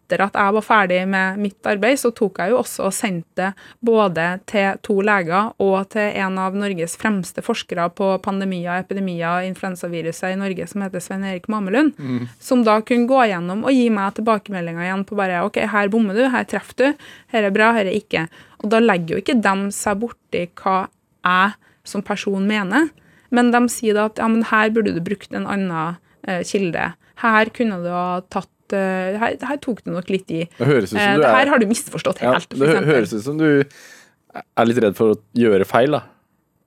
[0.05, 3.51] etter at jeg var ferdig med mitt arbeid, så tok jeg jo også og sendte
[3.85, 10.35] både til to leger og til en av Norges fremste forskere på pandemier, epidemier, influensaviruset
[10.35, 12.27] i Norge, som heter Svein Erik Mamelund, mm.
[12.39, 16.17] som da kunne gå gjennom og gi meg tilbakemeldinger igjen på bare OK, her bommer
[16.17, 18.27] du, her treffer du, her er bra, her er ikke.
[18.61, 20.85] Og da legger jo ikke dem seg borti hva
[21.25, 22.91] jeg som person mener,
[23.33, 26.91] men de sier da at ja, men her burde du brukt en annen eh, kilde.
[27.21, 30.45] Her kunne du ha tatt uh, her, her, tok du nok litt i.
[30.57, 32.49] Det høres ut som uh, du er, her har du misforstått helt.
[32.49, 36.03] Ja, det hø høres ut som du er litt redd for å gjøre feil, da.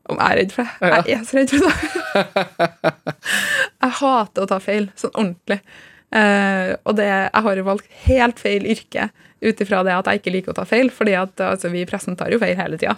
[0.09, 0.89] Om jeg er redd for det?
[0.89, 1.01] Ja.
[1.05, 2.93] Jeg er så redd for det.
[3.85, 5.61] jeg hater å ta feil, sånn ordentlig.
[6.09, 9.11] Uh, og det, jeg har valgt helt feil yrke
[9.45, 11.89] ut ifra det at jeg ikke liker å ta feil, fordi at altså, vi i
[11.89, 12.97] pressen tar jo feil hele tida.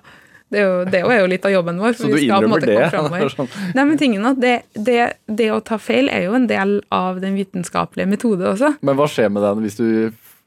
[0.50, 1.94] Det jo, det er jo litt av jobben vår.
[1.98, 2.78] Så du innrømmer det?
[3.36, 3.50] Sånn.
[3.76, 4.98] Nei, men tingen det, det,
[5.30, 8.74] det, å ta feil er jo en del av den vitenskapelige metode også.
[8.86, 9.86] Men hva skjer med den hvis du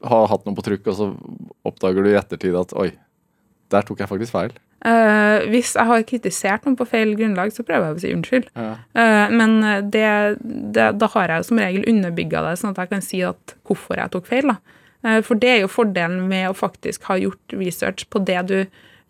[0.04, 1.08] har hatt noe på trykk, og så
[1.64, 2.90] oppdager du i ettertid at oi,
[3.72, 4.52] der tok jeg faktisk feil?
[4.84, 8.50] Uh, hvis jeg har kritisert noen på feil grunnlag, så prøver jeg å si unnskyld.
[8.52, 8.70] Ja.
[8.92, 9.56] Uh, men
[9.88, 10.08] det,
[10.44, 13.96] det, da har jeg som regel underbygga det, sånn at jeg kan si at hvorfor
[14.02, 14.52] jeg tok feil.
[15.00, 18.58] Uh, for det er jo fordelen med å faktisk ha gjort research på det du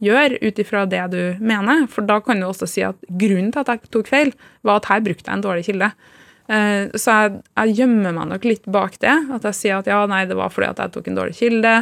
[0.05, 1.87] gjør, ut ifra det du mener.
[1.91, 4.35] For da kan du også si at grunnen til at jeg tok feil,
[4.67, 5.91] var at her brukte jeg en dårlig kilde.
[6.45, 9.15] Eh, så jeg, jeg, gjemmer meg nok litt bak det.
[9.33, 11.75] At jeg sier at ja, nei, det var fordi at jeg tok en dårlig kilde.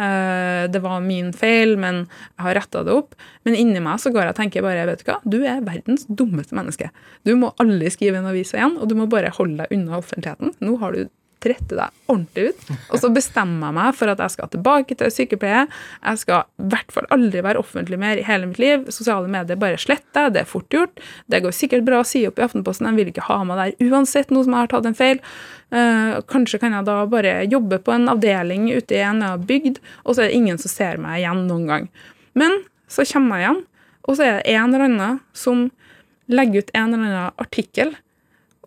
[0.00, 3.14] Eh, det var min feil, men jeg har retta det opp.
[3.46, 6.06] Men inni meg så går jeg og tenker bare vet du hva, du er verdens
[6.08, 6.90] dummeste menneske.
[7.28, 10.56] Du må aldri skrive en avis igjen, og du må bare holde deg unna offentligheten.
[10.64, 11.06] Nå har du
[11.40, 12.64] trette deg ordentlig ut.
[12.90, 15.62] Og så bestemmer jeg meg for at jeg skal tilbake til sykepleie.
[16.02, 18.84] Jeg skal i hvert fall aldri være offentlig mer i hele mitt liv.
[18.92, 20.30] Sosiale medier bare sletter.
[20.34, 21.00] Det er fort gjort.
[21.30, 22.90] Det går sikkert bra å si opp i Aftenposten.
[22.90, 25.22] Jeg vil ikke ha meg der uansett noe som jeg har tatt en feil.
[25.70, 30.16] Uh, kanskje kan jeg da bare jobbe på en avdeling ute i en bygd, og
[30.16, 31.90] så er det ingen som ser meg igjen noen gang.
[32.38, 33.60] Men så kommer jeg igjen,
[34.08, 35.68] og så er det en eller annen som
[36.30, 37.94] legger ut en eller annen artikkel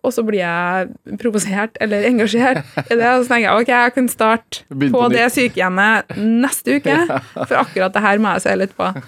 [0.04, 3.08] og så blir jeg provosert eller engasjert i det.
[3.08, 6.98] Og så tenker jeg ok, jeg kan starte på, på det sykehjemmet neste uke,
[7.48, 8.90] for akkurat det her må jeg se litt på.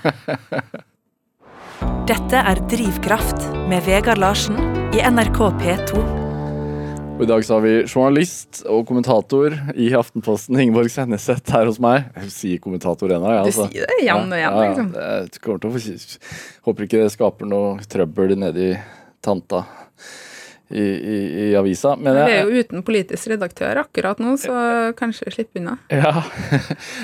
[2.07, 4.57] Dette er Drivkraft med Vegard Larsen
[4.97, 6.05] i NRK P2.
[7.17, 11.79] Og I dag så har vi journalist og kommentator i Aftenposten, Ingeborg Senneset, her hos
[11.81, 12.11] meg.
[12.21, 13.31] Jeg sier kommentator ennå.
[13.33, 13.65] Ja, altså.
[13.67, 14.59] Du sier det igjen og igjen.
[14.61, 14.91] liksom.
[14.93, 16.37] Ja, ja,
[16.69, 18.75] håper ikke det skaper noe trøbbel nedi
[19.25, 19.65] tanta
[20.71, 21.95] i, i, i avisa.
[22.01, 24.57] Men vi er jo uten politisk redaktør akkurat nå, så
[24.99, 25.79] kanskje slippe unna.
[25.97, 26.25] Ja.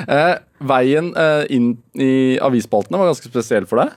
[0.07, 0.35] Eh,
[0.66, 3.96] veien eh, inn i avisspaltene var ganske spesiell for deg.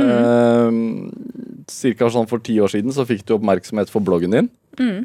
[0.00, 0.10] Mm.
[0.14, 4.50] Eh, cirka sånn for ti år siden så fikk du oppmerksomhet for bloggen din.
[4.80, 5.02] Mm.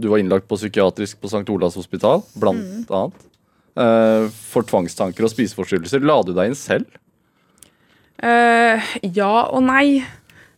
[0.00, 1.42] Du var innlagt på psykiatrisk på St.
[1.52, 2.94] Olavs hospital, blant mm.
[2.94, 3.24] annet.
[4.46, 6.04] For tvangstanker og spiseforstyrrelser.
[6.06, 6.86] La du deg inn selv?
[8.22, 10.04] Uh, ja og nei.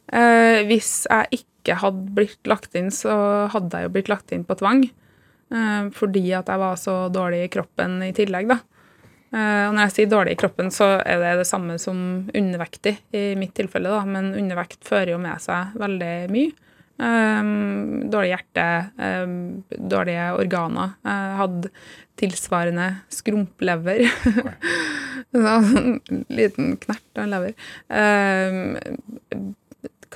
[0.06, 3.12] Uh, hvis jeg ikke ikke hadde blitt lagt inn, så
[3.52, 4.86] hadde jeg jo blitt lagt inn på tvang.
[5.50, 8.60] Eh, fordi at jeg var så dårlig i kroppen i tillegg, da.
[9.34, 11.98] Eh, og når jeg sier dårlig i kroppen, så er det det samme som
[12.30, 14.04] undervektig i mitt tilfelle, da.
[14.06, 16.54] Men undervekt fører jo med seg veldig mye.
[16.96, 18.62] Um, dårlig hjerte,
[18.96, 19.32] um,
[19.68, 20.94] dårlige organer.
[21.04, 21.70] Jeg hadde
[22.16, 24.06] tilsvarende skrumplever.
[25.36, 25.98] sånn
[26.32, 27.52] liten knert av en lever.
[27.92, 29.52] Um,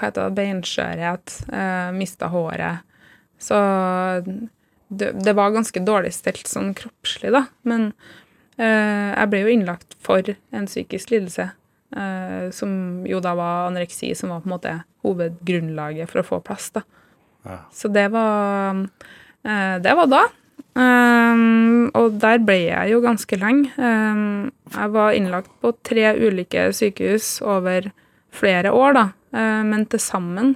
[0.00, 2.86] hva heter det, beinskjørhet, eh, mista håret.
[3.40, 3.56] Så
[4.88, 7.44] det, det, var ganske dårlig stelt sånn kroppslig, da.
[7.68, 7.90] Men
[8.56, 11.50] eh, jeg ble jo innlagt for en psykisk lidelse,
[11.96, 12.72] eh, som
[13.08, 16.84] jo da var anoreksi, som var på en måte hovedgrunnlaget for å få plass, da.
[17.44, 17.62] Ja.
[17.72, 18.82] Så det var
[19.44, 20.26] eh, Det var da.
[20.70, 23.72] Um, og der ble jeg jo ganske lenge.
[23.80, 27.88] Um, jeg var innlagt på tre ulike sykehus over
[28.34, 29.06] flere år, da.
[29.36, 30.54] Eh, men til sammen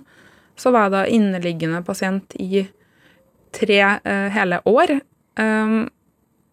[0.59, 2.63] så var jeg da inneliggende pasient i
[3.55, 4.99] tre uh, hele år.
[5.39, 5.87] Um,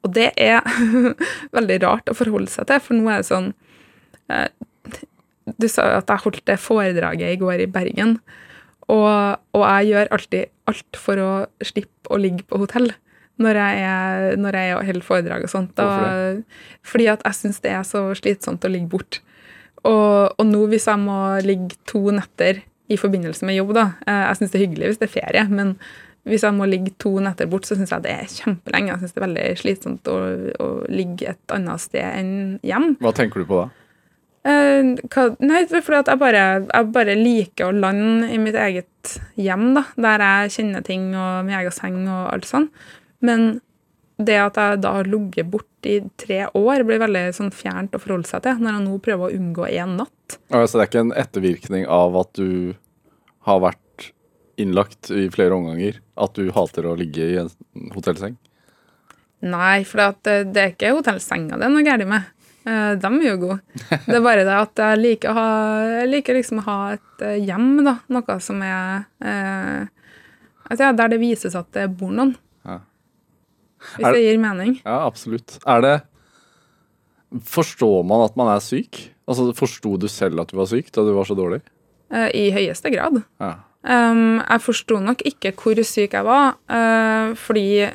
[0.01, 0.65] og det er
[1.57, 3.51] veldig rart å forholde seg til, for nå er det sånn
[4.33, 4.47] uh,
[5.59, 8.17] Du sa jo at jeg holdt det foredraget i går i Bergen.
[8.89, 11.31] Og, og jeg gjør alltid alt for å
[11.65, 12.89] slippe å ligge på hotell
[13.41, 15.77] når jeg, er, når jeg holder foredrag og sånt.
[15.77, 16.41] Hvorfor
[16.85, 19.21] fordi at jeg syns det er så slitsomt å ligge bort.
[19.87, 24.23] Og, og nå hvis jeg må ligge to netter i forbindelse med jobb, da eh,
[24.27, 25.75] Jeg syns det er hyggelig hvis det er ferie, men
[26.29, 28.91] hvis jeg må ligge to netter bort, så syns jeg det er kjempelenge.
[28.91, 30.17] Jeg syns det er veldig slitsomt å,
[30.61, 32.91] å, ligge et annet sted enn hjem.
[33.01, 33.69] Hva tenker du på da?
[34.51, 39.15] Eh, hva, nei, fordi at jeg bare, jeg bare liker å lande i mitt eget
[39.39, 42.69] hjem, da, der jeg kjenner ting og min egen seng og alt sånn.
[43.25, 43.55] Men
[44.27, 48.01] det at jeg da har ligget borte i tre år, blir veldig sånn fjernt å
[48.01, 50.37] forholde seg til når jeg nå prøver å unngå én natt.
[50.53, 52.73] Altså, det er ikke en ettervirkning av at du
[53.47, 54.11] har vært
[54.61, 55.97] innlagt i flere omganger?
[56.21, 57.49] At du hater å ligge i en
[57.95, 58.37] hotellseng?
[59.41, 62.27] Nei, for det, det er ikke hotellsenga det er noe galt med.
[62.69, 63.57] Eh, De er jo gode.
[63.89, 65.47] Det er bare det at jeg liker, å ha,
[66.03, 67.95] jeg liker liksom å ha et eh, hjem, da.
[68.13, 69.89] Noe som er eh,
[70.67, 72.35] altså, ja, Der det vises at det bor noen.
[72.67, 72.77] Ja.
[73.95, 74.77] Hvis Er- det gir mening.
[74.85, 75.57] Ja, absolutt.
[75.65, 75.95] Er det
[77.47, 78.97] Forstår man at man er syk?
[79.29, 81.61] Altså, Forsto du selv at du var syk da du var så dårlig?
[82.11, 83.21] Eh, I høyeste grad.
[83.39, 83.53] Ja.
[83.87, 87.87] Um, jeg forsto nok ikke hvor syk jeg var, uh, fordi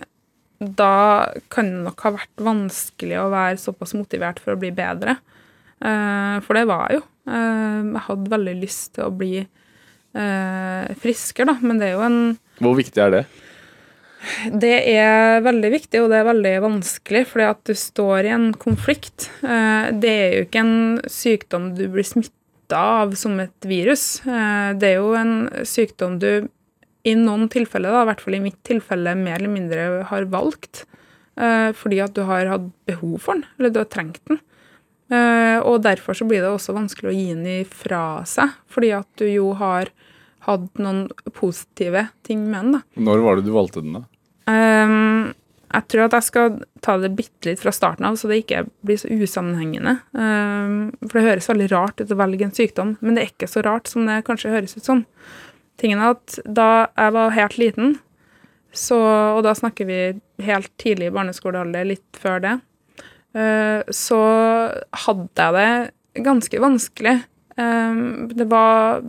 [0.58, 5.18] da kan det nok ha vært vanskelig å være såpass motivert for å bli bedre.
[5.84, 7.04] Uh, for det var jeg jo.
[7.28, 9.44] Uh, jeg hadde veldig lyst til å bli
[10.16, 12.20] friskere, da, men det er jo en
[12.56, 13.18] Hvor viktig er det?
[14.50, 18.48] Det er veldig viktig, og det er veldig vanskelig, fordi at du står i en
[18.54, 19.28] konflikt.
[19.44, 24.20] Eh, Det er jo ikke en sykdom du blir smitta av som et virus.
[24.26, 26.48] Eh, Det er jo en sykdom du
[27.06, 30.84] i noen tilfeller, da, i hvert fall i mitt tilfelle, mer eller mindre har valgt.
[31.38, 34.40] eh, Fordi at du har hatt behov for den, eller du har trengt den.
[35.08, 39.24] Og derfor så blir det også vanskelig å gi den ifra seg, fordi at du
[39.30, 39.86] jo har
[40.46, 42.76] hatt noen positive ting med den.
[42.78, 42.84] da.
[43.08, 44.06] Når var det du valgte den, da?
[44.46, 45.34] Um,
[45.66, 48.62] jeg tror at jeg skal ta det bitte litt fra starten av, så det ikke
[48.86, 49.96] blir så usammenhengende.
[50.14, 53.50] Um, for det høres veldig rart ut å velge en sykdom, men det er ikke
[53.50, 55.02] så rart som det kanskje høres ut som.
[55.80, 57.98] Tingen er at da jeg var helt liten,
[58.76, 58.96] så,
[59.36, 60.00] og da snakker vi
[60.46, 62.56] helt tidlig i barneskolealder, litt før det,
[63.36, 64.22] uh, så
[65.06, 67.18] hadde jeg det ganske vanskelig.
[67.58, 69.02] Um, det var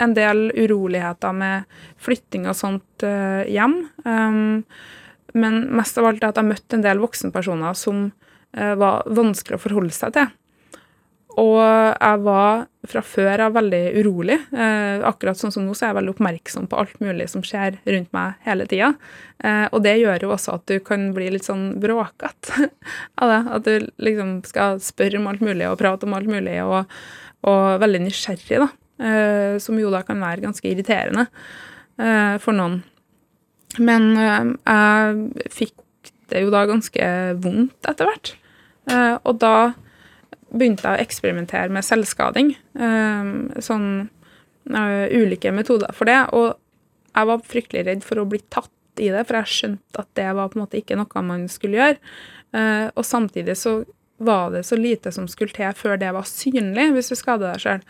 [0.00, 1.70] en del uroligheter med
[2.02, 3.76] flytting og sånt eh, hjem.
[4.04, 4.64] Um,
[5.34, 8.06] men mest av alt er at jeg møtte en del voksenpersoner som
[8.56, 10.32] eh, var vanskelig å forholde seg til.
[11.40, 14.36] Og jeg var fra før av veldig urolig.
[14.54, 17.80] Eh, akkurat sånn som nå så er jeg veldig oppmerksom på alt mulig som skjer
[17.90, 18.92] rundt meg hele tida.
[19.42, 22.68] Eh, og det gjør jo også at du kan bli litt sånn bråkete
[23.22, 23.40] av det.
[23.58, 26.94] At du liksom skal spørre om alt mulig og prate om alt mulig, og,
[27.50, 28.70] og veldig nysgjerrig, da.
[28.98, 31.26] Eh, som jo da kan være ganske irriterende
[31.98, 32.80] eh, for noen.
[33.82, 37.08] Men eh, jeg fikk det jo da ganske
[37.42, 38.34] vondt etter hvert.
[39.24, 39.72] Og da
[40.52, 42.50] begynte jeg å eksperimentere med selvskading.
[43.64, 43.86] sånn
[44.64, 46.18] ulike metoder for det.
[46.36, 46.56] Og
[47.12, 50.26] jeg var fryktelig redd for å bli tatt i det, for jeg skjønte at det
[50.36, 52.90] var på en måte ikke noe man skulle gjøre.
[52.96, 53.76] Og samtidig så
[54.24, 57.64] var det så lite som skulle til før det var synlig, hvis du skader deg
[57.64, 57.88] sjøl.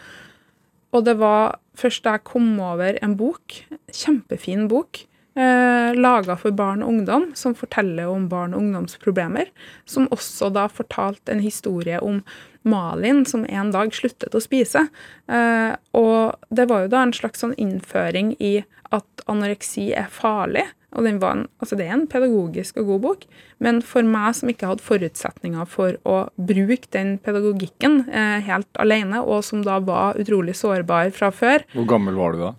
[0.95, 3.59] Og det var først da jeg kom over en bok,
[3.91, 5.01] kjempefin bok,
[5.35, 9.51] eh, laga for barn og ungdom, som forteller om barn og ungdomsproblemer.
[9.85, 12.23] Som også da fortalte en historie om
[12.63, 14.87] Malin som en dag sluttet å spise.
[15.29, 20.69] Eh, og det var jo da en slags sånn innføring i at anoreksi er farlig.
[20.95, 23.25] Og den var en, altså det er en pedagogisk og god bok,
[23.61, 29.21] men for meg som ikke hadde forutsetninger for å bruke den pedagogikken eh, helt alene,
[29.23, 32.53] og som da var utrolig sårbar fra før, Hvor gammel var du da?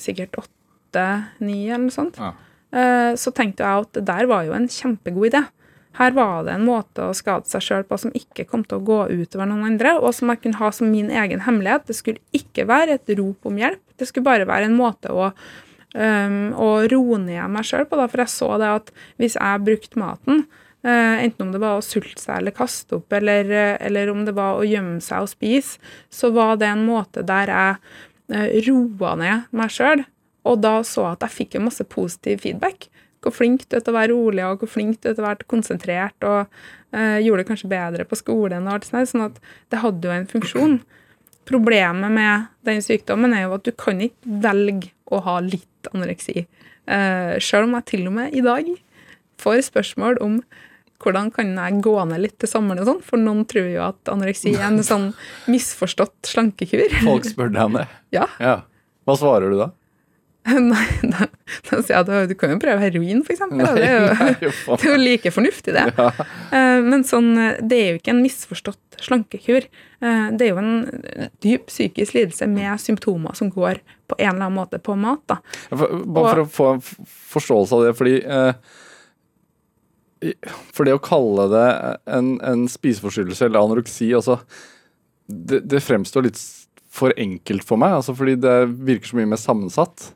[0.00, 2.32] sikkert åtte-ni eller noe sånt, Ja.
[2.72, 5.44] eh, så tenkte jeg at det der var jo en kjempegod idé.
[5.98, 8.84] Her var det en måte å skade seg sjøl på som ikke kom til å
[8.86, 11.84] gå utover noen andre, og som jeg kunne ha som min egen hemmelighet.
[11.86, 15.32] Det skulle ikke være et rop om hjelp, det skulle bare være en måte å,
[15.94, 17.98] um, å roe ned meg sjøl på.
[18.00, 18.08] Da.
[18.10, 20.44] For jeg så det at hvis jeg brukte maten,
[20.80, 24.22] Uh, enten om det var å sulte seg eller kaste opp, eller, eh, eller om
[24.24, 25.76] det var å gjemme seg og spise,
[26.08, 27.74] så var det en måte der jeg
[28.32, 30.06] uh, roa ned meg sjøl.
[30.48, 32.88] Og da så at jeg fikk jo masse positiv feedback.
[33.20, 35.28] Hvor flink du er til å være rolig, og hvor flink du er til å
[35.28, 36.46] være konsentrert, og
[36.96, 39.10] eh, gjorde det kanskje bedre på skolen og alt sånt.
[39.10, 39.36] Sånn at
[39.68, 40.78] det hadde jo en funksjon.
[41.50, 46.46] Problemet med den sykdommen er jo at du kan ikke velge å ha litt anoreksi.
[46.90, 48.68] Uh, Sjøl om jeg til og med i dag
[49.40, 50.40] får spørsmål om
[51.00, 53.02] hvordan kan jeg gå ned litt til sommeren og sånn?
[53.06, 55.10] For noen tror jo at anoreksi er en sånn
[55.50, 56.92] misforstått slankekur.
[57.00, 57.86] Folk spør deg om det.
[58.16, 58.26] Ja.
[58.42, 58.56] Ja.
[59.08, 59.70] Hva svarer du da?
[60.70, 61.26] Nei, da,
[61.68, 63.60] da sier jeg at du kan jo prøve heroin, eksempel.
[63.76, 65.84] Det er jo, Nei, jo det er jo like fornuftig, det.
[65.98, 66.10] Ja.
[66.86, 69.66] Men sånn, eh, det er jo ikke en misforstått slankekur.
[70.00, 74.46] Eh, Det er jo en dyp psykisk lidelse med symptomer som går på en eller
[74.48, 75.20] annen måte på mat.
[75.28, 75.40] da.
[75.76, 76.80] Bare for å få en
[77.36, 78.54] forståelse av det, fordi eh,
[80.76, 81.66] For det å kalle det
[82.12, 84.40] en, en spiseforstyrrelse eller anoreksi, altså
[85.30, 86.40] det, det fremstår litt
[86.90, 90.08] for enkelt for meg, altså fordi det virker så mye mer sammensatt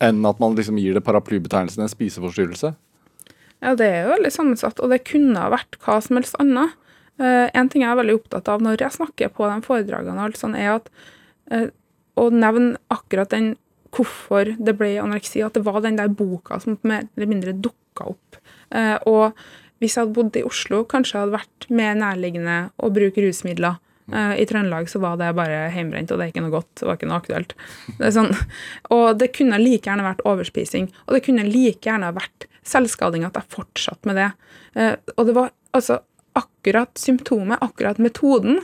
[0.00, 2.72] enn at man liksom gir det paraplybetegnelsen en spiseforstyrrelse.
[3.60, 6.76] Ja, det er jo veldig sammensatt, og det kunne ha vært hva som helst annet.
[7.20, 10.30] Uh, en ting jeg er veldig opptatt av når jeg snakker på de foredragene, og
[10.30, 10.88] alt sånt, er at
[11.52, 11.66] uh,
[12.16, 13.52] å nevne akkurat den
[13.92, 18.08] hvorfor det ble anoreksi, at det var den der boka som mer eller mindre dukka
[18.14, 18.40] opp.
[18.72, 19.36] Uh, og
[19.80, 23.80] hvis jeg hadde bodd i Oslo, kanskje jeg hadde vært mer nærliggende å bruke rusmidler.
[24.12, 26.70] Eh, I Trøndelag så var det bare heimbrent, og det er ikke noe godt.
[26.80, 27.56] Det var ikke noe aktuelt.
[27.98, 28.30] Det sånn.
[28.96, 33.38] Og det kunne like gjerne vært overspising, og det kunne like gjerne vært selvskading at
[33.38, 34.30] jeg fortsatte med det.
[34.78, 36.00] Eh, og det var altså
[36.38, 38.60] akkurat symptomet, akkurat metoden,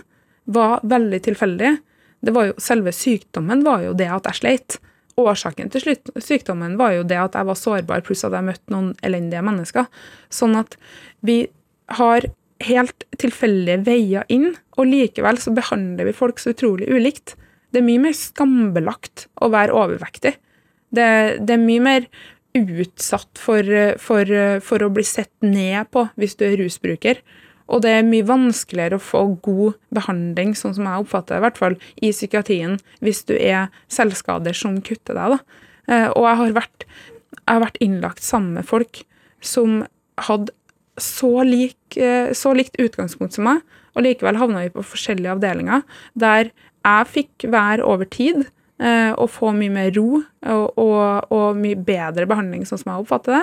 [0.47, 1.76] var veldig tilfeldig.
[2.22, 4.78] Det var jo, selve sykdommen var jo det at jeg sleit.
[5.16, 8.72] Årsaken til slutt, sykdommen var jo det at jeg var sårbar, pluss at jeg møtte
[8.74, 9.88] noen elendige mennesker.
[10.30, 10.76] Sånn at
[11.24, 11.47] vi
[11.99, 12.28] har
[12.65, 17.35] helt tilfeldige veier inn, og likevel så behandler vi folk så utrolig ulikt.
[17.73, 20.37] Det er mye mer skambelagt å være overvektig.
[20.97, 21.09] Det,
[21.43, 22.07] det er mye mer
[22.57, 23.67] utsatt for,
[24.01, 24.31] for,
[24.65, 27.21] for å bli sett ned på hvis du er rusbruker.
[27.67, 31.45] Og det er mye vanskeligere å få god behandling, sånn som jeg oppfatter det, i
[31.49, 35.35] hvert fall i psykiatrien, hvis du er selvskader som kutter deg.
[35.35, 35.63] Da.
[35.91, 36.87] Eh, Og jeg har, vært,
[37.35, 39.03] jeg har vært innlagt sammen med folk
[39.43, 39.83] som
[40.29, 40.55] hadde
[41.01, 43.62] så, lik, eh, så likt utgangspunkt som meg,
[43.97, 45.84] og likevel havna vi på forskjellige avdelinger,
[46.18, 46.53] der
[46.86, 48.44] jeg fikk være over tid
[48.77, 53.37] og få mye mer ro og, og, og mye bedre behandling, sånn som jeg oppfatter
[53.37, 53.43] det.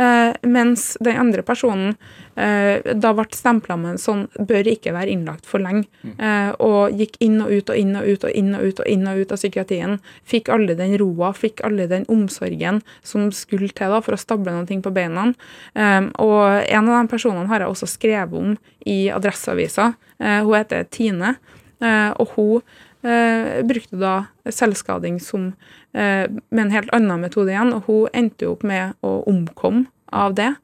[0.00, 1.94] Eh, mens den andre personen
[2.36, 5.86] eh, da ble stempla med en sånn bør ikke være innlagt for lenge.
[6.04, 8.90] Eh, og gikk inn og ut og inn og ut og inn og ut og
[8.90, 9.98] inn og ut av psykiatrien.
[10.30, 14.60] Fikk alle den roa, fikk alle den omsorgen som skulle til da, for å stable
[14.68, 15.30] ting på beina.
[15.74, 18.56] Eh, og en av de personene har jeg også skrevet om
[18.90, 19.94] i Adresseavisa.
[20.20, 21.36] Eh, hun heter Tine,
[21.80, 24.14] eh, og hun eh, brukte da
[24.48, 25.54] selvskading som,
[25.92, 29.86] eh, med en helt annen metode igjen, og hun endte jo opp med å omkomme
[30.12, 30.54] av det.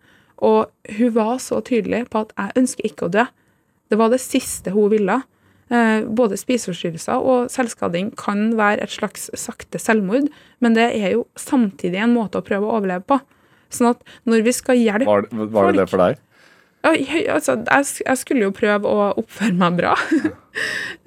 [0.40, 3.28] Og hun var så tydelig på at 'jeg ønsker ikke å dø'.
[3.90, 5.22] Det var det siste hun ville.
[5.70, 10.28] Eh, både spiseforstyrrelser og selvskading kan være et slags sakte selvmord,
[10.60, 13.20] men det er jo samtidig en måte å prøve å overleve på.
[13.70, 16.18] Sånn at når vi skal hjelpe Var, var det det for deg?
[16.86, 19.96] Altså, jeg, jeg skulle jo prøve å oppføre meg bra.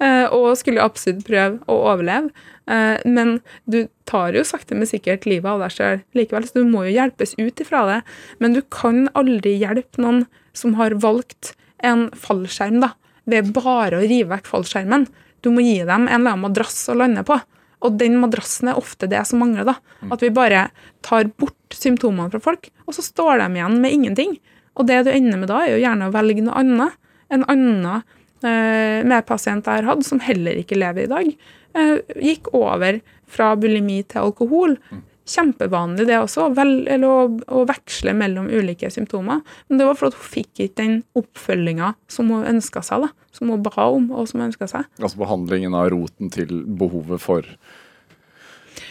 [0.00, 2.30] Eh, og skulle absolutt prøve å overleve.
[2.66, 3.36] Eh, men
[3.70, 6.94] du tar jo sakte, men sikkert livet av deg sjøl likevel, så du må jo
[6.96, 7.98] hjelpes ut ifra det.
[8.40, 10.24] Men du kan aldri hjelpe noen
[10.56, 11.52] som har valgt
[11.84, 12.94] en fallskjerm, da,
[13.30, 15.06] ved bare å rive vekk fallskjermen.
[15.44, 17.36] Du må gi dem en eller annen madrass å lande på.
[17.84, 19.68] Og den madrassen er ofte det som mangler.
[19.68, 19.76] da.
[20.08, 20.70] At vi bare
[21.04, 24.38] tar bort symptomene fra folk, og så står de igjen med ingenting.
[24.74, 27.00] Og det du ender med da, er jo gjerne å velge noe annet.
[27.32, 28.02] En annen
[28.44, 31.34] eh, medpasient jeg har hatt, som heller ikke lever i dag,
[31.78, 33.00] eh, gikk over
[33.30, 34.78] fra bulimi til alkohol.
[35.24, 37.20] Kjempevanlig det også, vel, eller å,
[37.56, 39.40] å veksle mellom ulike symptomer.
[39.68, 43.30] Men det var for at hun fikk ikke den oppfølginga som hun ønska seg, da.
[43.34, 44.90] Som hun ba om, og som hun ønska seg.
[45.00, 47.48] Altså behandlingen av roten til behovet for,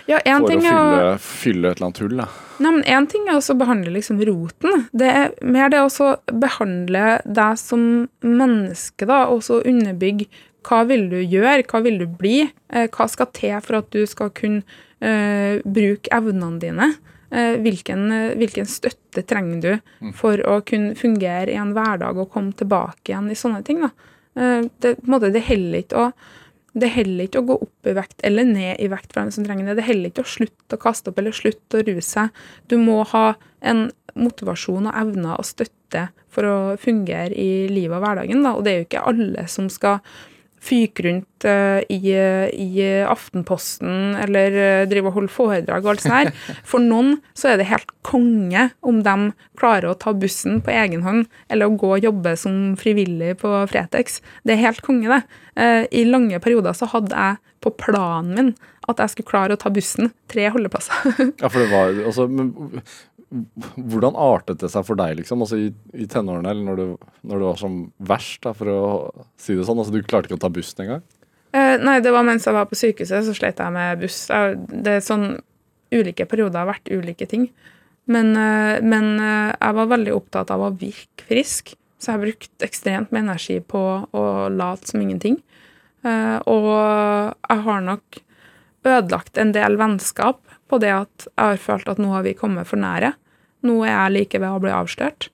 [0.08, 2.18] Ja, en for å ting er å- fylle, fylle et eller annet hull.
[2.18, 2.28] Da.
[2.60, 4.88] Nei, men Én ting er å behandle liksom roten.
[4.94, 10.28] Det er mer det å behandle deg som menneske, da, og så underbygge
[10.64, 14.06] hva vil du gjøre, hva vil du bli, eh, hva skal til for at du
[14.08, 14.64] skal kunne
[15.04, 16.94] uh, bruke evnene dine.
[17.34, 22.32] Uh, hvilken, uh, hvilken støtte trenger du for å kunne fungere i en hverdag og
[22.32, 23.82] komme tilbake igjen i sånne ting.
[23.84, 23.92] da.
[24.34, 26.06] Det, på en måte, det holder ikke å
[26.74, 29.46] det heller ikke å gå opp i vekt eller ned i vekt for dem som
[29.46, 29.78] trenger det.
[29.78, 32.44] Det heller ikke å slutte å kaste opp eller slutte å ruse seg.
[32.72, 33.26] Du må ha
[33.62, 33.86] en
[34.18, 38.42] motivasjon og evner og støtte for å fungere i livet og hverdagen.
[38.46, 38.56] Da.
[38.58, 40.02] Og det er jo ikke alle som skal
[40.64, 42.14] fyke rundt eh, i,
[42.56, 46.32] i Aftenposten eller eh, drive og holde foredrag og alt sånt her.
[46.70, 49.16] For noen så er det helt konge om de
[49.60, 53.56] klarer å ta bussen på egen hånd eller å gå og jobbe som frivillig på
[53.72, 54.22] Fretex.
[54.48, 55.42] Det er helt konge, det.
[55.60, 58.54] Eh, I lange perioder så hadde jeg på planen min
[58.92, 60.96] at jeg skulle klare å ta bussen tre holdeplasser.
[61.42, 62.52] Ja, for det var altså, men,
[63.76, 65.42] hvordan artet det seg for deg, liksom?
[65.46, 68.84] Altså i, i tenårene, eller når du, når du var som verst, da, for å
[69.40, 69.82] si det sånn?
[69.82, 71.06] Altså Du klarte ikke å ta bussen engang?
[71.54, 74.26] Eh, nei, det var mens jeg var på sykehuset, så slet jeg med buss.
[74.30, 75.34] Det er sånn
[75.94, 77.48] Ulike perioder har vært ulike ting.
[78.10, 82.68] Men, eh, men eh, jeg var veldig opptatt av å virke frisk, så jeg brukte
[82.68, 83.82] ekstremt med energi på
[84.12, 85.38] å late som ingenting.
[86.04, 88.24] Eh, og jeg har nok
[88.84, 92.68] ødelagt en del vennskap på det at jeg har følt at nå har vi kommet
[92.68, 93.14] for nære.
[93.64, 95.30] Nå er jeg like ved å bli avslørt.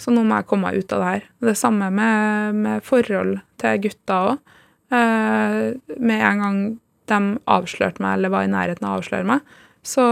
[0.00, 1.24] Så nå må jeg komme meg ut av det her.
[1.50, 4.54] Det samme med, med forhold til gutter òg.
[4.88, 5.64] Eh,
[6.00, 6.60] med en gang
[7.08, 7.18] de
[7.48, 10.04] avslørte meg, eller var i nærheten av å avsløre meg, så,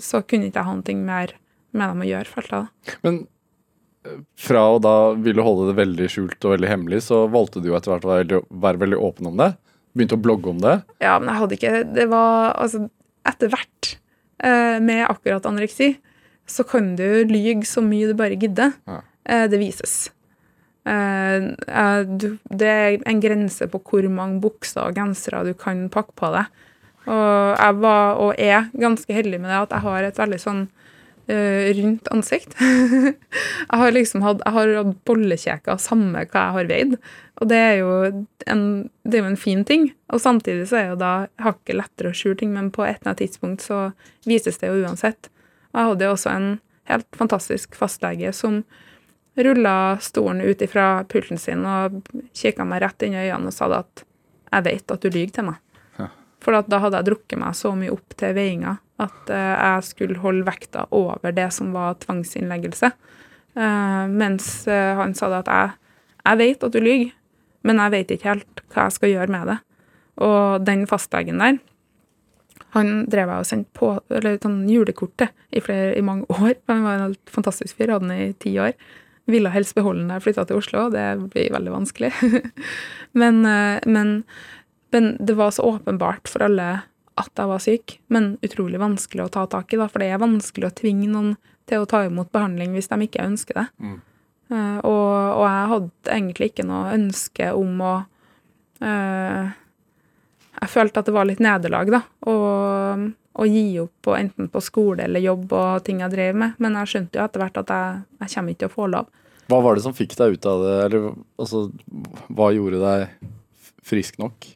[0.00, 1.34] så kunne ikke jeg ha noe mer
[1.74, 2.96] med dem å gjøre, følte jeg.
[3.04, 3.18] Men
[4.06, 7.70] eh, fra å da ville holde det veldig skjult og veldig hemmelig, så valgte du
[7.74, 9.52] etter hvert å være, være veldig åpen om det.
[9.94, 10.78] Begynte å blogge om det.
[11.04, 12.80] Ja, men jeg hadde ikke Det var altså
[13.24, 13.92] Etter hvert,
[14.44, 15.94] eh, med akkurat anoreksi,
[16.46, 18.74] så kan du lyge så mye du bare gidder.
[18.88, 19.00] Ja.
[19.24, 20.12] Eh, det vises.
[20.84, 21.48] Eh,
[21.80, 22.02] eh,
[22.60, 26.62] det er en grense på hvor mange bukser og gensere du kan pakke på deg.
[27.04, 30.62] Og jeg var, og er, ganske heldig med det at jeg har et veldig sånn
[31.28, 32.54] uh, rundt ansikt.
[32.62, 36.96] jeg har liksom hatt, jeg har hatt bollekjeker samme hva jeg har veid.
[37.42, 37.90] Og det er jo
[38.48, 38.64] en,
[39.04, 39.90] det er jo en fin ting.
[40.08, 41.12] Og samtidig så er jo da
[41.44, 43.84] hakket lettere å skjule ting, men på et eller annet tidspunkt så
[44.24, 45.28] vises det jo uansett.
[45.74, 46.48] Jeg hadde også en
[46.88, 48.62] helt fantastisk fastlege som
[49.34, 51.98] rulla stolen ut ifra pulten sin og
[52.36, 54.04] kikka meg rett inn i øynene og sa at
[54.52, 55.58] 'jeg vet at du lyver til meg'.
[55.98, 56.08] Ja.
[56.40, 60.22] For da hadde jeg drukket meg så mye opp til veiinga at eh, jeg skulle
[60.22, 62.92] holde vekta over det som var tvangsinnleggelse.
[63.56, 65.70] Eh, mens eh, han sa at jeg,
[66.24, 67.12] jeg vet at du lyver,
[67.64, 69.58] men jeg vet ikke helt hva jeg skal gjøre med det.
[70.22, 71.58] Og den fastlegen der,
[72.74, 76.56] han drev jeg og sendte på, eller sånn julekort til i, flere, i mange år.
[76.70, 78.74] Han var en helt fantastisk fyr, hadde den i ti år.
[79.30, 82.10] Ville helst beholde den da jeg flytta til Oslo, det blir veldig vanskelig.
[83.20, 84.16] men, eh, men,
[84.92, 86.68] men det var så åpenbart for alle
[87.14, 90.22] at jeg var syk, men utrolig vanskelig å ta tak i, da, for det er
[90.22, 91.36] vanskelig å tvinge noen
[91.70, 93.68] til å ta imot behandling hvis de ikke ønsker det.
[93.78, 94.00] Mm.
[94.50, 97.94] Eh, og, og jeg hadde egentlig ikke noe ønske om å
[98.82, 99.54] eh,
[100.64, 102.00] Jeg følte at det var litt nederlag, da,
[102.30, 102.34] å,
[103.36, 106.56] å gi opp på, enten på skole eller jobb og ting jeg drev med.
[106.62, 109.10] Men jeg skjønte jo etter hvert at jeg, jeg kommer ikke til å få lov.
[109.52, 110.76] Hva var det som fikk deg ut av det?
[110.86, 111.66] Eller altså,
[112.32, 113.32] hva gjorde deg
[113.84, 114.48] frisk nok?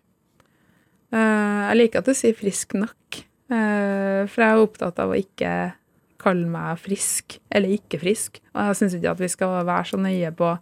[1.12, 3.20] Uh, jeg liker at du sier frisk nok,
[3.52, 5.52] uh, for jeg er opptatt av å ikke
[6.20, 8.40] kalle meg frisk eller ikke frisk.
[8.54, 10.56] Og jeg syns ikke at vi skal være så nøye på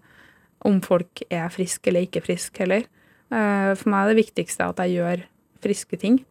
[0.67, 2.87] om folk er friske eller ikke friske heller.
[3.31, 5.25] Uh, for meg er det viktigste at jeg gjør
[5.67, 6.23] friske ting.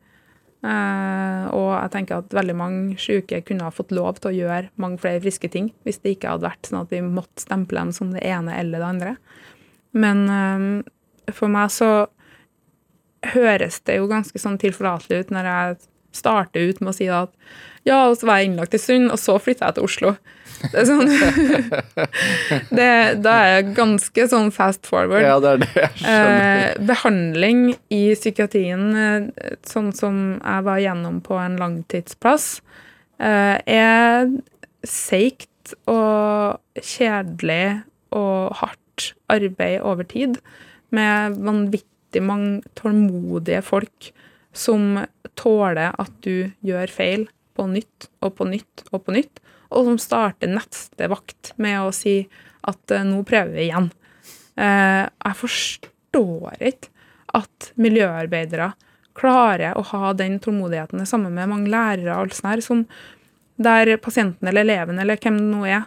[0.65, 4.71] Uh, og jeg tenker at veldig mange syke kunne ha fått lov til å gjøre
[4.81, 7.91] mange flere friske ting hvis det ikke hadde vært sånn at vi måtte stemple dem
[7.93, 9.13] som det ene eller det andre.
[9.93, 11.91] Men uh, for meg så
[13.36, 15.77] høres det jo ganske sånn tilforlatelig ut når jeg
[16.15, 17.31] starter ut med å si at
[17.86, 20.15] ja, og så var jeg innlagt en stund, og så flytta jeg til Oslo.
[20.71, 21.09] Det er sånn
[22.77, 22.89] det,
[23.21, 25.25] Da er jeg ganske sånn fast forward.
[25.25, 26.45] Ja, det er det jeg skjønner.
[26.45, 27.63] Eh, behandling
[27.93, 32.47] i psykiatrien, eh, sånn som jeg var gjennom på en langtidsplass,
[33.19, 34.31] eh, er
[34.86, 37.83] seigt og kjedelig
[38.15, 40.39] og hardt arbeid over tid
[40.95, 44.11] med vanvittig mange tålmodige folk
[44.55, 45.01] som
[45.36, 47.25] tåler at du gjør feil
[47.56, 49.41] på nytt og på nytt og på nytt,
[49.74, 52.22] og som starter neste vakt med å si
[52.66, 53.89] at eh, nå prøver vi igjen.
[54.56, 56.91] Eh, jeg forstår ikke
[57.36, 58.72] at miljøarbeidere
[59.16, 62.86] klarer å ha den tålmodigheten det samme med mange lærere og alt sånt her, som
[63.56, 65.86] der pasienten eller eleven eller hvem det nå er,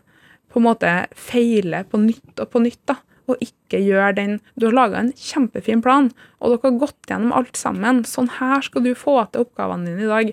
[0.48, 2.96] på en måte feiler på nytt og på nytt, da,
[3.28, 6.08] og ikke gjør den Du har laga en kjempefin plan,
[6.40, 8.00] og dere har gått gjennom alt sammen.
[8.08, 10.30] Sånn her skal du få til oppgavene dine i dag.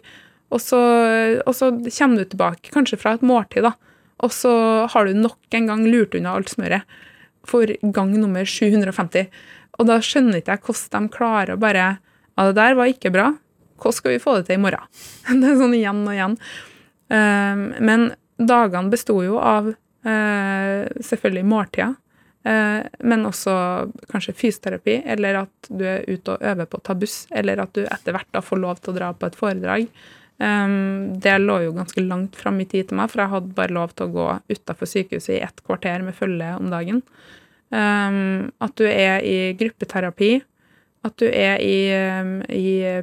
[0.54, 0.80] Og så,
[1.42, 3.74] og så kommer du tilbake, kanskje fra et måltid, da,
[4.24, 4.52] og så
[4.92, 6.86] har du nok en gang lurt unna alt smøret
[7.46, 9.28] for gang nummer 750.
[9.80, 11.88] Og da skjønner ikke jeg hvordan de klarer å bare
[12.36, 13.30] Ja, det der var ikke bra.
[13.80, 14.88] Hvordan skal vi få det til i morgen?
[15.42, 16.34] Det er sånn igjen og igjen.
[17.08, 21.94] Um, men dagene besto jo av eh, selvfølgelig måltider,
[22.44, 23.56] eh, men også
[24.12, 27.74] kanskje fysioterapi, eller at du er ute og øver på å ta buss, eller at
[27.78, 29.88] du etter hvert da får lov til å dra på et foredrag.
[30.36, 33.76] Um, det lå jo ganske langt fram i tid til meg, for jeg hadde bare
[33.76, 37.02] lov til å gå utafor sykehuset i ett kvarter med følge om dagen.
[37.72, 40.34] Um, at du er i gruppeterapi,
[41.06, 41.78] at du er i,
[42.20, 43.00] um, i,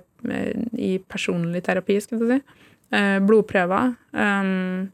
[0.77, 2.41] i personlig terapi, skal du si.
[2.93, 3.95] Uh, blodprøver.
[4.13, 4.91] Um,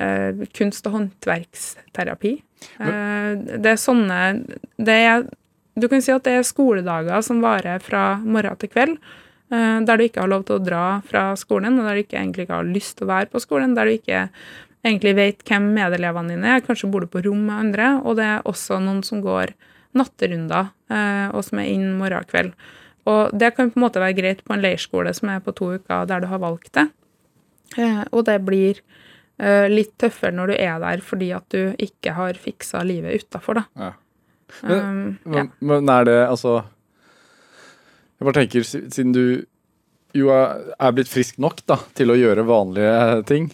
[0.00, 2.34] uh, kunst- og håndverksterapi.
[2.80, 4.18] Uh, det er sånne
[4.76, 5.22] det er,
[5.80, 8.96] Du kan si at det er skoledager som varer fra morgen til kveld,
[9.50, 12.44] der du ikke har lov til å dra fra skolen, og der du ikke egentlig
[12.46, 14.20] ikke har lyst til å være på skolen, der du ikke
[14.86, 18.28] egentlig vet hvem medelevene dine er, kanskje bor du på rom med andre, og det
[18.28, 19.52] er også noen som går
[19.98, 22.54] natterunder, eh, og som er inn morgen og kveld.
[23.10, 25.74] Og det kan på en måte være greit på en leirskole som er på to
[25.76, 26.86] uker, der du har valgt det.
[27.78, 28.80] Eh, og det blir
[29.40, 33.62] eh, litt tøffere når du er der fordi at du ikke har fiksa livet utafor,
[33.62, 33.66] da.
[33.76, 33.92] Ja.
[34.66, 34.80] Men,
[35.22, 35.44] Um, ja.
[35.62, 36.56] men er det altså
[38.20, 39.24] Jeg bare tenker, siden du
[40.12, 43.46] jo er, blitt frisk nok da, til å gjøre vanlige ting,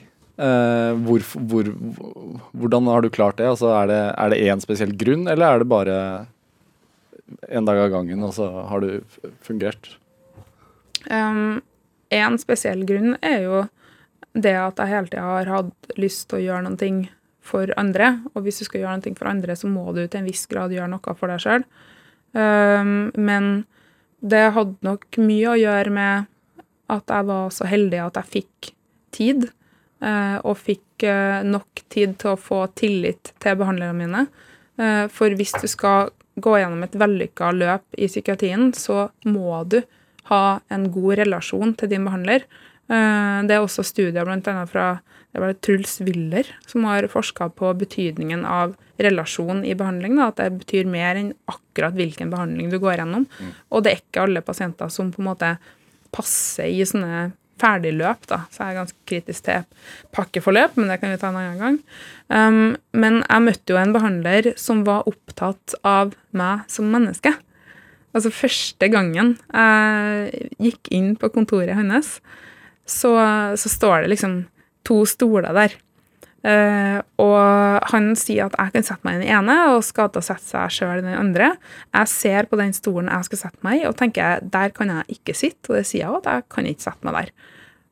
[0.43, 1.69] eh, hvor, hvor,
[2.51, 3.47] hvordan har du klart det?
[3.47, 4.01] Altså, er det?
[4.17, 5.99] Er det én spesiell grunn, eller er det bare
[7.47, 9.93] en dag av gangen, og så har du fungert?
[11.07, 11.63] Um,
[12.11, 13.63] en spesiell grunn er jo
[14.35, 17.01] det at jeg hele tida har hatt lyst til å gjøre noen ting
[17.47, 18.17] for andre.
[18.35, 20.75] Og hvis du skal gjøre noe for andre, så må du til en viss grad
[20.75, 21.71] gjøre noe for deg sjøl.
[22.35, 23.63] Um, men
[24.21, 26.27] det hadde nok mye å gjøre med
[26.93, 28.73] at jeg var så heldig at jeg fikk
[29.17, 29.49] tid.
[30.03, 34.27] eh, og fikk eh, nok tid til å få tillit til behandlerne mine.
[34.79, 39.81] Eh, for hvis du skal gå gjennom et vellykka løp i psykiatrien, så må du
[40.29, 42.45] ha en god relasjon til din behandler.
[42.93, 44.67] Eh, Det er også studier bl.a.
[44.67, 45.01] fra
[45.37, 50.15] det var Truls Willer som har forska på betydningen av relasjon i behandling.
[50.17, 53.27] Da, at det betyr mer enn akkurat hvilken behandling du går gjennom.
[53.69, 55.51] Og det er ikke alle pasienter som på en måte
[56.17, 58.25] passer i sånne ferdigløp.
[58.33, 58.41] Da.
[58.49, 61.79] Så jeg er ganske kritisk til pakkeforløp, men det kan vi ta en annen gang.
[62.33, 67.37] Um, men jeg møtte jo en behandler som var opptatt av meg som menneske.
[68.17, 72.23] Altså første gangen jeg gikk inn på kontoret hans,
[72.89, 73.13] så,
[73.61, 74.45] så står det liksom
[74.87, 75.77] to stoler der.
[76.47, 80.23] Uh, og han sier at jeg kan sette meg i den ene, og skal til
[80.23, 81.55] sette seg sjøl i den andre.
[81.91, 85.19] Jeg ser på den stolen jeg skal sette meg i, og tenker der kan jeg
[85.19, 85.73] ikke sitte.
[85.73, 87.33] Og det sier jeg òg, at jeg kan ikke sette meg der.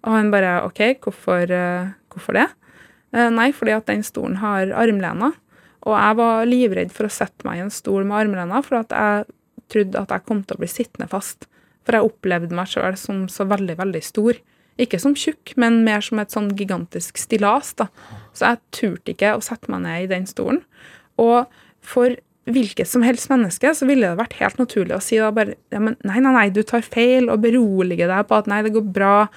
[0.05, 2.47] Og han bare OK, hvorfor, uh, hvorfor det?
[3.15, 5.35] Uh, nei, fordi at den stolen har armlener.
[5.85, 8.95] Og jeg var livredd for å sette meg i en stol med armlener, for at
[8.95, 9.27] jeg
[9.73, 11.49] trodde at jeg kom til å bli sittende fast.
[11.85, 14.39] For jeg opplevde meg sjøl som så veldig, veldig stor.
[14.79, 17.75] Ikke som tjukk, men mer som et sånn gigantisk stillas.
[17.79, 17.87] da.
[18.35, 20.63] Så jeg turte ikke å sette meg ned i den stolen.
[21.19, 21.47] Og
[21.81, 22.17] for
[22.51, 25.79] hvilket som helst menneske så ville det vært helt naturlig å si da bare ja,
[25.81, 28.85] men nei, nei, nei, du tar feil, og berolige deg på at nei, det går
[28.93, 29.29] bra.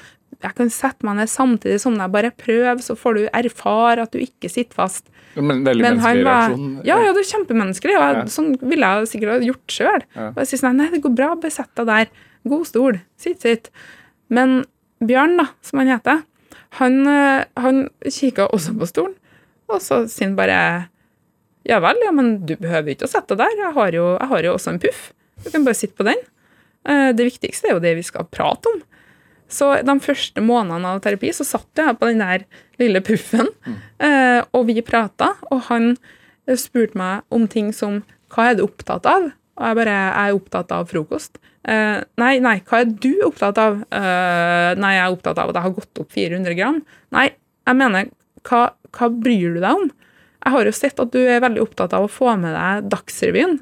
[0.43, 2.11] Jeg kan sette meg ned samtidig som deg.
[2.13, 5.07] Bare prøv, så får du erfare at du ikke sitter fast.
[5.37, 6.85] Men veldig Men menneskelig var reaksjon.
[6.89, 7.95] Ja, ja, det er kjempemenneskelig.
[7.95, 8.23] Og jeg, Ja.
[8.25, 10.01] sånn ville jeg sikkert ha gjort sjøl.
[10.15, 10.31] Ja.
[10.31, 12.07] Bare si sånn Nei, det går bra, bare sett deg der.
[12.47, 12.99] God stol.
[13.17, 13.69] Sitt, sitt.
[14.29, 14.65] Men
[15.03, 16.23] Bjørn, da, som han heter,
[16.79, 19.15] han, eh, han kikka også på stolen,
[19.67, 20.59] og så sier han bare
[21.67, 23.65] Ja vel, ja, men du behøver ikke å sette deg der.
[23.65, 25.09] Jeg har jo, jeg har jo også en puff.
[25.43, 26.21] Du kan bare sitte på den.
[26.87, 28.77] Eh, Det viktigste er jo det vi skal prate om.
[29.51, 32.45] Så de første månedene av terapi så satt jeg på den der
[32.79, 33.77] lille puffen, mm.
[34.51, 35.93] og vi prata, og han
[36.47, 39.29] eh, spurte meg om ting som Hva er du opptatt av?
[39.57, 41.39] Og jeg bare Jeg er opptatt av frokost.
[41.67, 43.81] Eh, nei, nei, hva er du opptatt av?
[43.91, 46.77] Uh, nei, jeg er opptatt av at jeg har gått opp 400 gram.
[47.15, 47.27] Nei,
[47.67, 48.11] jeg mener,
[48.47, 48.61] hva,
[48.95, 49.89] hva bryr du deg om?
[50.45, 53.57] Jeg har jo sett at du er veldig opptatt av å få med deg Dagsrevyen.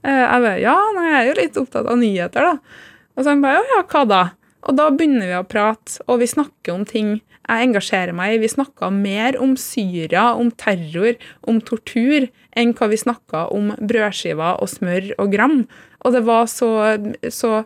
[0.00, 2.78] Eh, jeg bare, ja, nei, jeg er jo litt opptatt av nyheter, da.
[3.18, 4.22] Og så han bare, ja, hva da?
[4.68, 7.18] Og da begynner vi å prate, og vi snakker om ting
[7.50, 8.40] jeg engasjerer meg i.
[8.44, 11.16] Vi snakka mer om Syria, om terror,
[11.48, 15.62] om tortur, enn hva vi snakka om brødskiver og smør og gram.
[16.04, 16.70] Og det var så,
[17.32, 17.62] så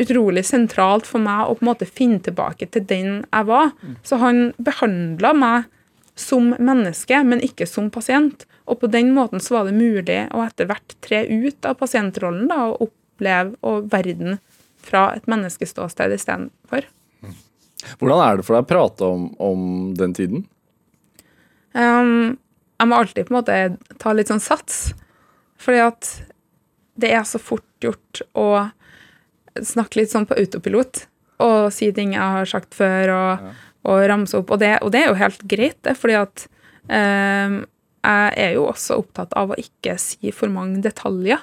[0.00, 3.72] utrolig sentralt for meg å på en måte finne tilbake til den jeg var.
[4.06, 5.70] Så han behandla meg
[6.14, 8.46] som menneske, men ikke som pasient.
[8.70, 12.46] Og på den måten så var det mulig å etter hvert tre ut av pasientrollen
[12.50, 14.38] da, og oppleve og verden
[14.86, 16.86] fra et menneskeståsted istedenfor.
[18.00, 19.64] Hvordan er det for deg å prate om, om
[19.98, 20.46] den tiden?
[21.74, 22.36] Um,
[22.78, 23.58] jeg må alltid på en måte
[24.00, 24.94] ta litt sånn sats,
[25.60, 26.12] fordi at
[27.00, 28.48] det er så fort gjort å
[29.54, 31.04] snakke litt sånn på autopilot
[31.44, 33.48] og si ting jeg har sagt før, og,
[33.90, 34.52] og ramse opp.
[34.54, 36.46] Og det, og det er jo helt greit, det, fordi at
[36.86, 37.58] um,
[38.04, 41.42] jeg er jo også opptatt av å ikke si for mange detaljer.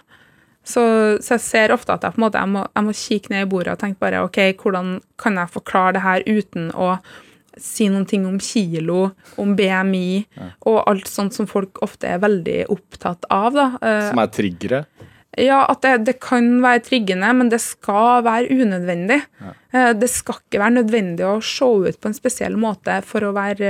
[0.64, 0.82] Så,
[1.26, 3.48] så jeg ser ofte at jeg på en måte jeg må, jeg må kikke ned
[3.48, 6.92] i bordet og tenke bare OK, hvordan kan jeg forklare det her uten å
[7.58, 10.22] si noen ting om kilo, om BMI
[10.70, 13.50] og alt sånt som folk ofte er veldig opptatt av.
[13.58, 13.66] da.
[13.82, 14.86] Eh, Som er triggere?
[15.40, 19.22] Ja, at det, det kan være triggende, men det skal være unødvendig.
[19.72, 19.94] Ja.
[19.96, 23.70] Det skal ikke være nødvendig å se ut på en spesiell måte for å, være,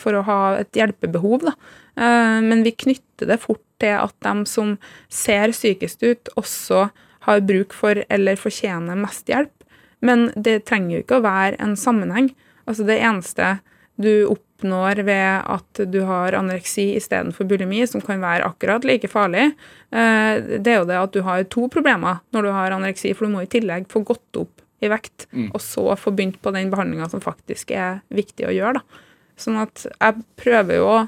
[0.00, 1.44] for å ha et hjelpebehov.
[1.50, 1.52] Da.
[2.00, 4.78] Eh, Men vi knytter det fort til at de som
[5.12, 6.86] ser sykest ut, også
[7.28, 9.52] har bruk for eller fortjener mest hjelp.
[10.00, 12.32] Men det trenger jo ikke å være en sammenheng.
[12.64, 13.58] Altså Det eneste
[14.00, 19.52] du oppnår ved at du har anoreksi istedenfor bulimi, som kan være akkurat like farlig,
[19.92, 23.26] eh, det er jo det at du har to problemer når du har anoreksi, for
[23.26, 26.70] du må i tillegg få gått opp i vekt, og så få begynt på den
[26.70, 28.80] behandlinga som faktisk er viktig å gjøre.
[28.80, 29.04] da.
[29.36, 30.98] Sånn at jeg prøver jo å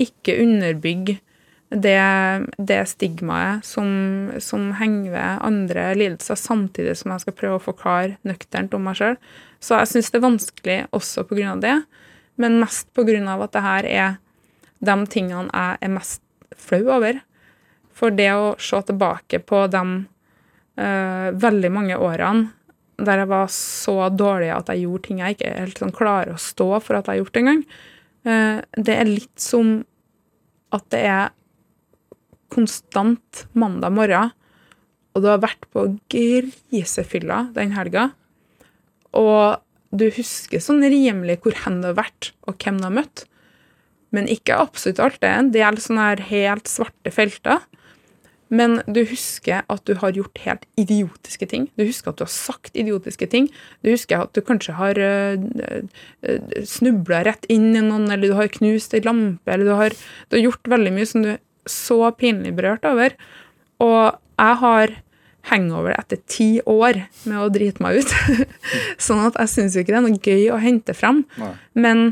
[0.00, 1.18] ikke underbygge
[1.70, 7.66] det, det stigmaet som, som henger ved andre lidelser, samtidig som jeg skal prøve å
[7.68, 9.18] forklare nøkternt om meg sjøl.
[9.60, 11.54] Så jeg syns det er vanskelig også pga.
[11.60, 11.76] det,
[12.40, 13.36] men mest pga.
[13.36, 14.16] at det her er
[14.80, 16.22] de tingene jeg er mest
[16.56, 17.20] flau over.
[17.92, 19.82] For det å se tilbake på de
[20.80, 22.50] uh, veldig mange årene
[23.00, 26.40] der jeg var så dårlig at jeg gjorde ting jeg ikke helt sånn klarer å
[26.40, 27.62] stå for at jeg har gjort engang,
[28.28, 29.78] uh, det er litt som
[30.76, 31.32] at det er
[32.52, 34.34] konstant mandag morgen,
[35.14, 38.10] og du har vært på grisefylla den helga,
[39.16, 43.24] og du husker sånn rimelig hvor hen du har vært, og hvem du har møtt,
[44.14, 45.20] men ikke absolutt alt.
[45.22, 47.62] Det er en del sånne her helt svarte felter.
[48.50, 51.68] Men du husker at du har gjort helt idiotiske ting.
[51.78, 53.46] Du husker at du har sagt idiotiske ting.
[53.86, 55.38] Du husker at du kanskje har uh,
[56.66, 59.94] snubla rett inn i noen, eller du har knust ei lampe, eller du har,
[60.26, 61.38] du har gjort veldig mye som du er
[61.70, 63.14] så pinlig berørt over.
[63.86, 64.98] Og jeg har
[65.48, 68.14] hangover etter ti år med å drite meg ut.
[69.06, 71.24] sånn at jeg syns ikke det er noe gøy å hente fram.
[71.40, 71.54] Nei.
[71.78, 72.04] Men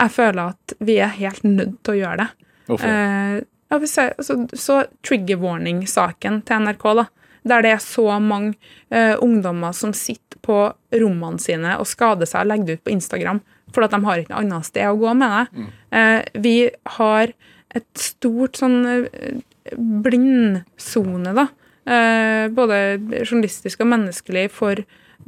[0.00, 2.28] jeg føler at vi er helt nødt til å gjøre det.
[2.70, 3.38] Eh,
[3.70, 7.06] ja, jeg, så, så trigger warning-saken til NRK, da,
[7.50, 8.54] der det er så mange
[8.90, 10.58] eh, ungdommer som sitter på
[10.96, 14.20] rommene sine og skader seg og legger det ut på Instagram fordi at de har
[14.20, 15.66] ikke noe annet sted å gå med det.
[15.94, 16.54] Eh, vi
[16.96, 17.32] har
[17.78, 19.42] et stort sånn eh,
[19.76, 21.46] blindsone, da.
[21.90, 22.76] Eh, både
[23.24, 24.78] journalistisk og menneskelig for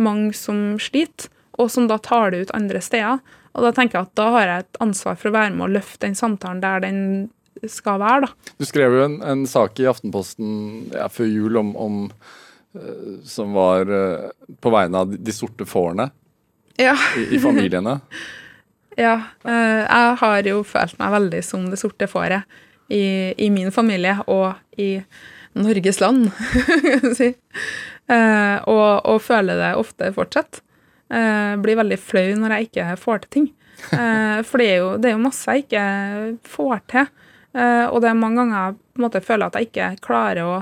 [0.03, 1.27] mange som sliter,
[1.59, 3.19] og som da tar det ut andre steder.
[3.53, 5.75] Og da tenker jeg at da har jeg et ansvar for å være med og
[5.75, 7.01] løfte den samtalen der den
[7.69, 8.53] skal være, da.
[8.59, 10.55] Du skrev jo en, en sak i Aftenposten
[10.95, 11.99] ja, før jul om, om
[12.79, 14.31] eh, som var eh,
[14.63, 16.09] på vegne av de, sorte fårene
[16.81, 16.95] Ja.
[17.19, 17.99] i, i familiene.
[18.93, 22.45] Ja, jeg har jo følt meg veldig som det sorte fåret
[22.93, 24.99] i, i min familie og i
[25.59, 27.33] Norges land, kan du si.
[28.13, 30.63] Eh, og, og føler det ofte fortsatt.
[31.13, 33.51] Eh, blir veldig flau når jeg ikke får til ting.
[33.93, 35.87] Eh, for det er, jo, det er jo masse jeg ikke
[36.55, 37.11] får til.
[37.53, 40.47] Eh, og det er mange ganger jeg på en måte føler at jeg ikke klarer
[40.47, 40.55] å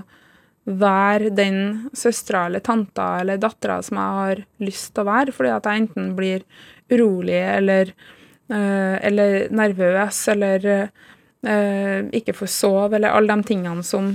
[0.70, 1.60] være den
[1.96, 5.84] søstera eller tanta eller dattera som jeg har lyst til å være, fordi at jeg
[5.84, 6.44] enten blir
[6.90, 7.92] urolig eller,
[8.50, 14.12] eh, eller nervøs eller eh, ikke får sove, eller alle de tingene som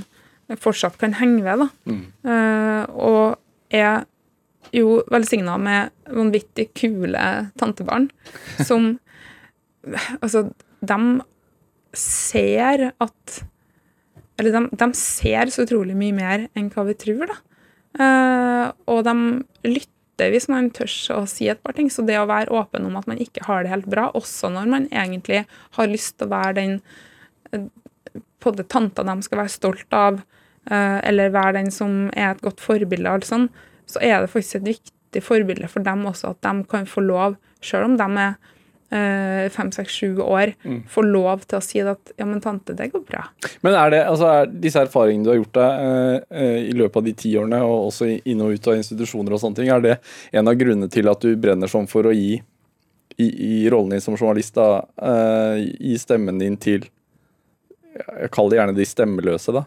[0.62, 1.64] fortsatt kan henge ved.
[1.64, 1.96] Da.
[2.32, 3.38] Eh, og
[3.74, 4.06] er
[4.76, 7.26] jo velsigna med vanvittig kule
[7.60, 8.10] tantebarn
[8.66, 8.96] som
[10.24, 10.48] Altså,
[10.82, 10.98] de
[11.94, 13.34] ser at
[14.40, 17.36] Eller de, de ser så utrolig mye mer enn hva vi tror, da.
[17.96, 19.14] Uh, og de
[19.70, 21.88] lytter hvis man tør å si et par ting.
[21.94, 24.68] Så det å være åpen om at man ikke har det helt bra, også når
[24.74, 25.46] man egentlig
[25.78, 26.76] har lyst til å være den
[28.40, 30.20] på det tanta de skal være stolt av,
[30.70, 33.48] eh, eller være den som er et godt forbilde, og alt sånn,
[33.90, 37.40] så er det faktisk et viktig forbilde for dem også, at de kan få lov,
[37.66, 38.36] sjøl om de er
[38.96, 40.54] eh, fem, seks, sju år,
[40.92, 43.26] få lov til å si at ja, men tante, det går bra.
[43.66, 47.08] Men er det, altså er disse erfaringene du har gjort deg eh, i løpet av
[47.08, 49.96] de ti årene, og også inn og ut av institusjoner og sånne ting, er det
[50.36, 52.36] en av grunnene til at du brenner sånn for å gi
[53.18, 53.28] i,
[53.64, 56.88] i rollen din som journalist, da, eh, gi stemmen din til
[57.96, 59.66] Jeg kaller det gjerne de stemmeløse, da.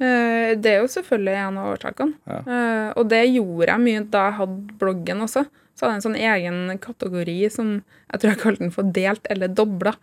[0.00, 2.14] Eh, Det er jo selvfølgelig en av årsakene.
[2.26, 2.38] Ja.
[2.44, 5.44] Eh, Og det gjorde jeg mye da jeg hadde bloggen også.
[5.76, 7.68] Så hadde jeg en sånn egen kategori som
[8.12, 9.94] jeg tror jeg kalte den for delt eller dobla.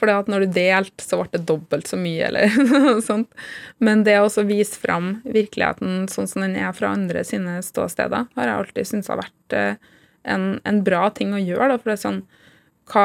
[0.00, 3.28] For når du delte, så ble det dobbelt så mye, eller noe sånt.
[3.78, 8.30] Men det å også vise fram virkeligheten sånn som den er fra andre sine ståsteder,
[8.34, 9.74] har jeg alltid syntes har vært eh,
[10.24, 11.68] en, en bra ting å gjøre.
[11.74, 12.22] Da, for det er sånn
[12.90, 13.04] hva,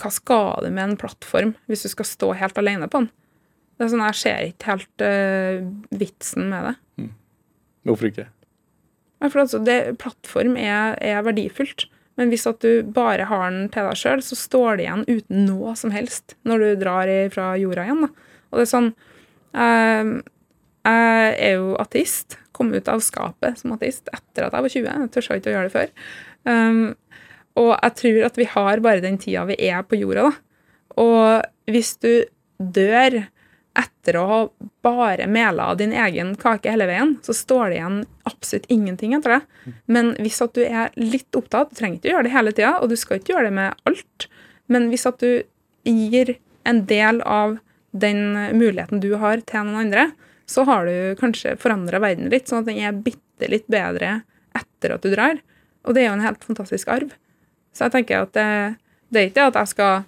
[0.00, 3.10] hva skal du med en plattform hvis du skal stå helt alene på den?
[3.76, 5.62] Det er sånn, Jeg ser ikke helt uh,
[5.96, 7.08] vitsen med det.
[7.88, 8.26] Hvorfor ikke?
[9.24, 11.86] For altså, det, plattform er, er verdifullt,
[12.20, 15.46] men hvis at du bare har den til deg sjøl, så står det igjen uten
[15.48, 18.04] noe som helst når du drar fra jorda igjen.
[18.04, 18.36] Da.
[18.50, 18.90] Og det er sånn
[19.56, 20.12] uh,
[20.84, 22.36] Jeg er jo ateist.
[22.56, 24.90] Kom ut av skapet som ateist etter at jeg var 20.
[24.90, 25.94] Jeg tør ikke å gjøre det før.
[26.44, 26.82] Um,
[27.58, 30.32] og jeg tror at vi har bare den tida vi er på jorda, da.
[31.00, 32.10] Og hvis du
[32.58, 33.22] dør
[33.78, 34.38] etter å ha
[34.82, 39.40] bare mela din egen kake hele veien, så står det igjen absolutt ingenting etter det.
[39.86, 42.72] Men hvis at du er litt opptatt, du trenger ikke å gjøre det hele tida,
[42.80, 44.26] og du skal ikke gjøre det med alt,
[44.70, 45.42] men hvis at du
[45.86, 46.34] gir
[46.68, 47.56] en del av
[47.90, 50.10] den muligheten du har, til noen andre,
[50.50, 54.20] så har du kanskje forandra verden litt, sånn at den er bitte litt bedre
[54.58, 55.38] etter at du drar.
[55.86, 57.14] Og det er jo en helt fantastisk arv.
[57.74, 58.46] Så jeg tenker at det,
[59.10, 60.02] det er ikke det at jeg skal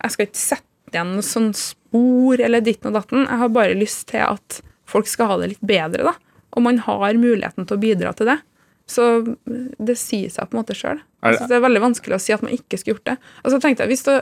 [0.00, 3.26] Jeg skal ikke sette igjen noe sånn spor eller ditten og datten.
[3.26, 6.14] Jeg har bare lyst til at folk skal ha det litt bedre, da.
[6.56, 8.40] Og man har muligheten til å bidra til det.
[8.90, 9.04] Så
[9.78, 10.98] det sier seg på en måte sjøl.
[11.22, 11.46] Det?
[11.46, 13.16] det er veldig vanskelig å si at man ikke skulle gjort det.
[13.44, 14.12] Altså tenkte jeg, Hvis du,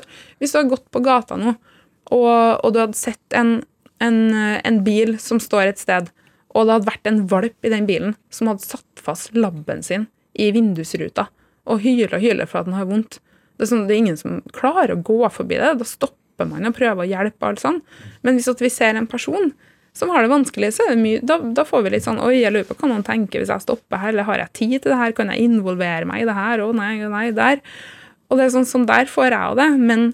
[0.42, 1.54] hvis du hadde gått på gata nå,
[2.12, 2.28] og,
[2.64, 3.62] og du hadde sett en,
[4.04, 6.10] en, en, bil som står et sted,
[6.52, 10.08] og det hadde vært en valp i den bilen som hadde satt fast labben sin
[10.36, 11.28] i vindusruta
[11.68, 13.20] og hyler og hyler for at den har vondt.
[13.58, 15.72] Det er, sånn, det er ingen som klarer å gå forbi det.
[15.80, 17.48] Da stopper man og prøver å hjelpe.
[17.48, 17.82] alt sånn.
[18.22, 19.52] Men hvis vi ser en person
[19.98, 22.36] som har det vanskelig, så er det mye, da, da, får vi litt sånn Oi,
[22.38, 24.92] jeg lurer på hva noen tenker hvis jeg stopper her, eller har jeg tid til
[24.92, 25.14] det her?
[25.16, 26.62] Kan jeg involvere meg i det her?
[26.62, 27.62] Å nei, å nei, der.
[28.28, 29.68] Og det er sånn, sånn der får jeg av det.
[29.80, 30.12] Men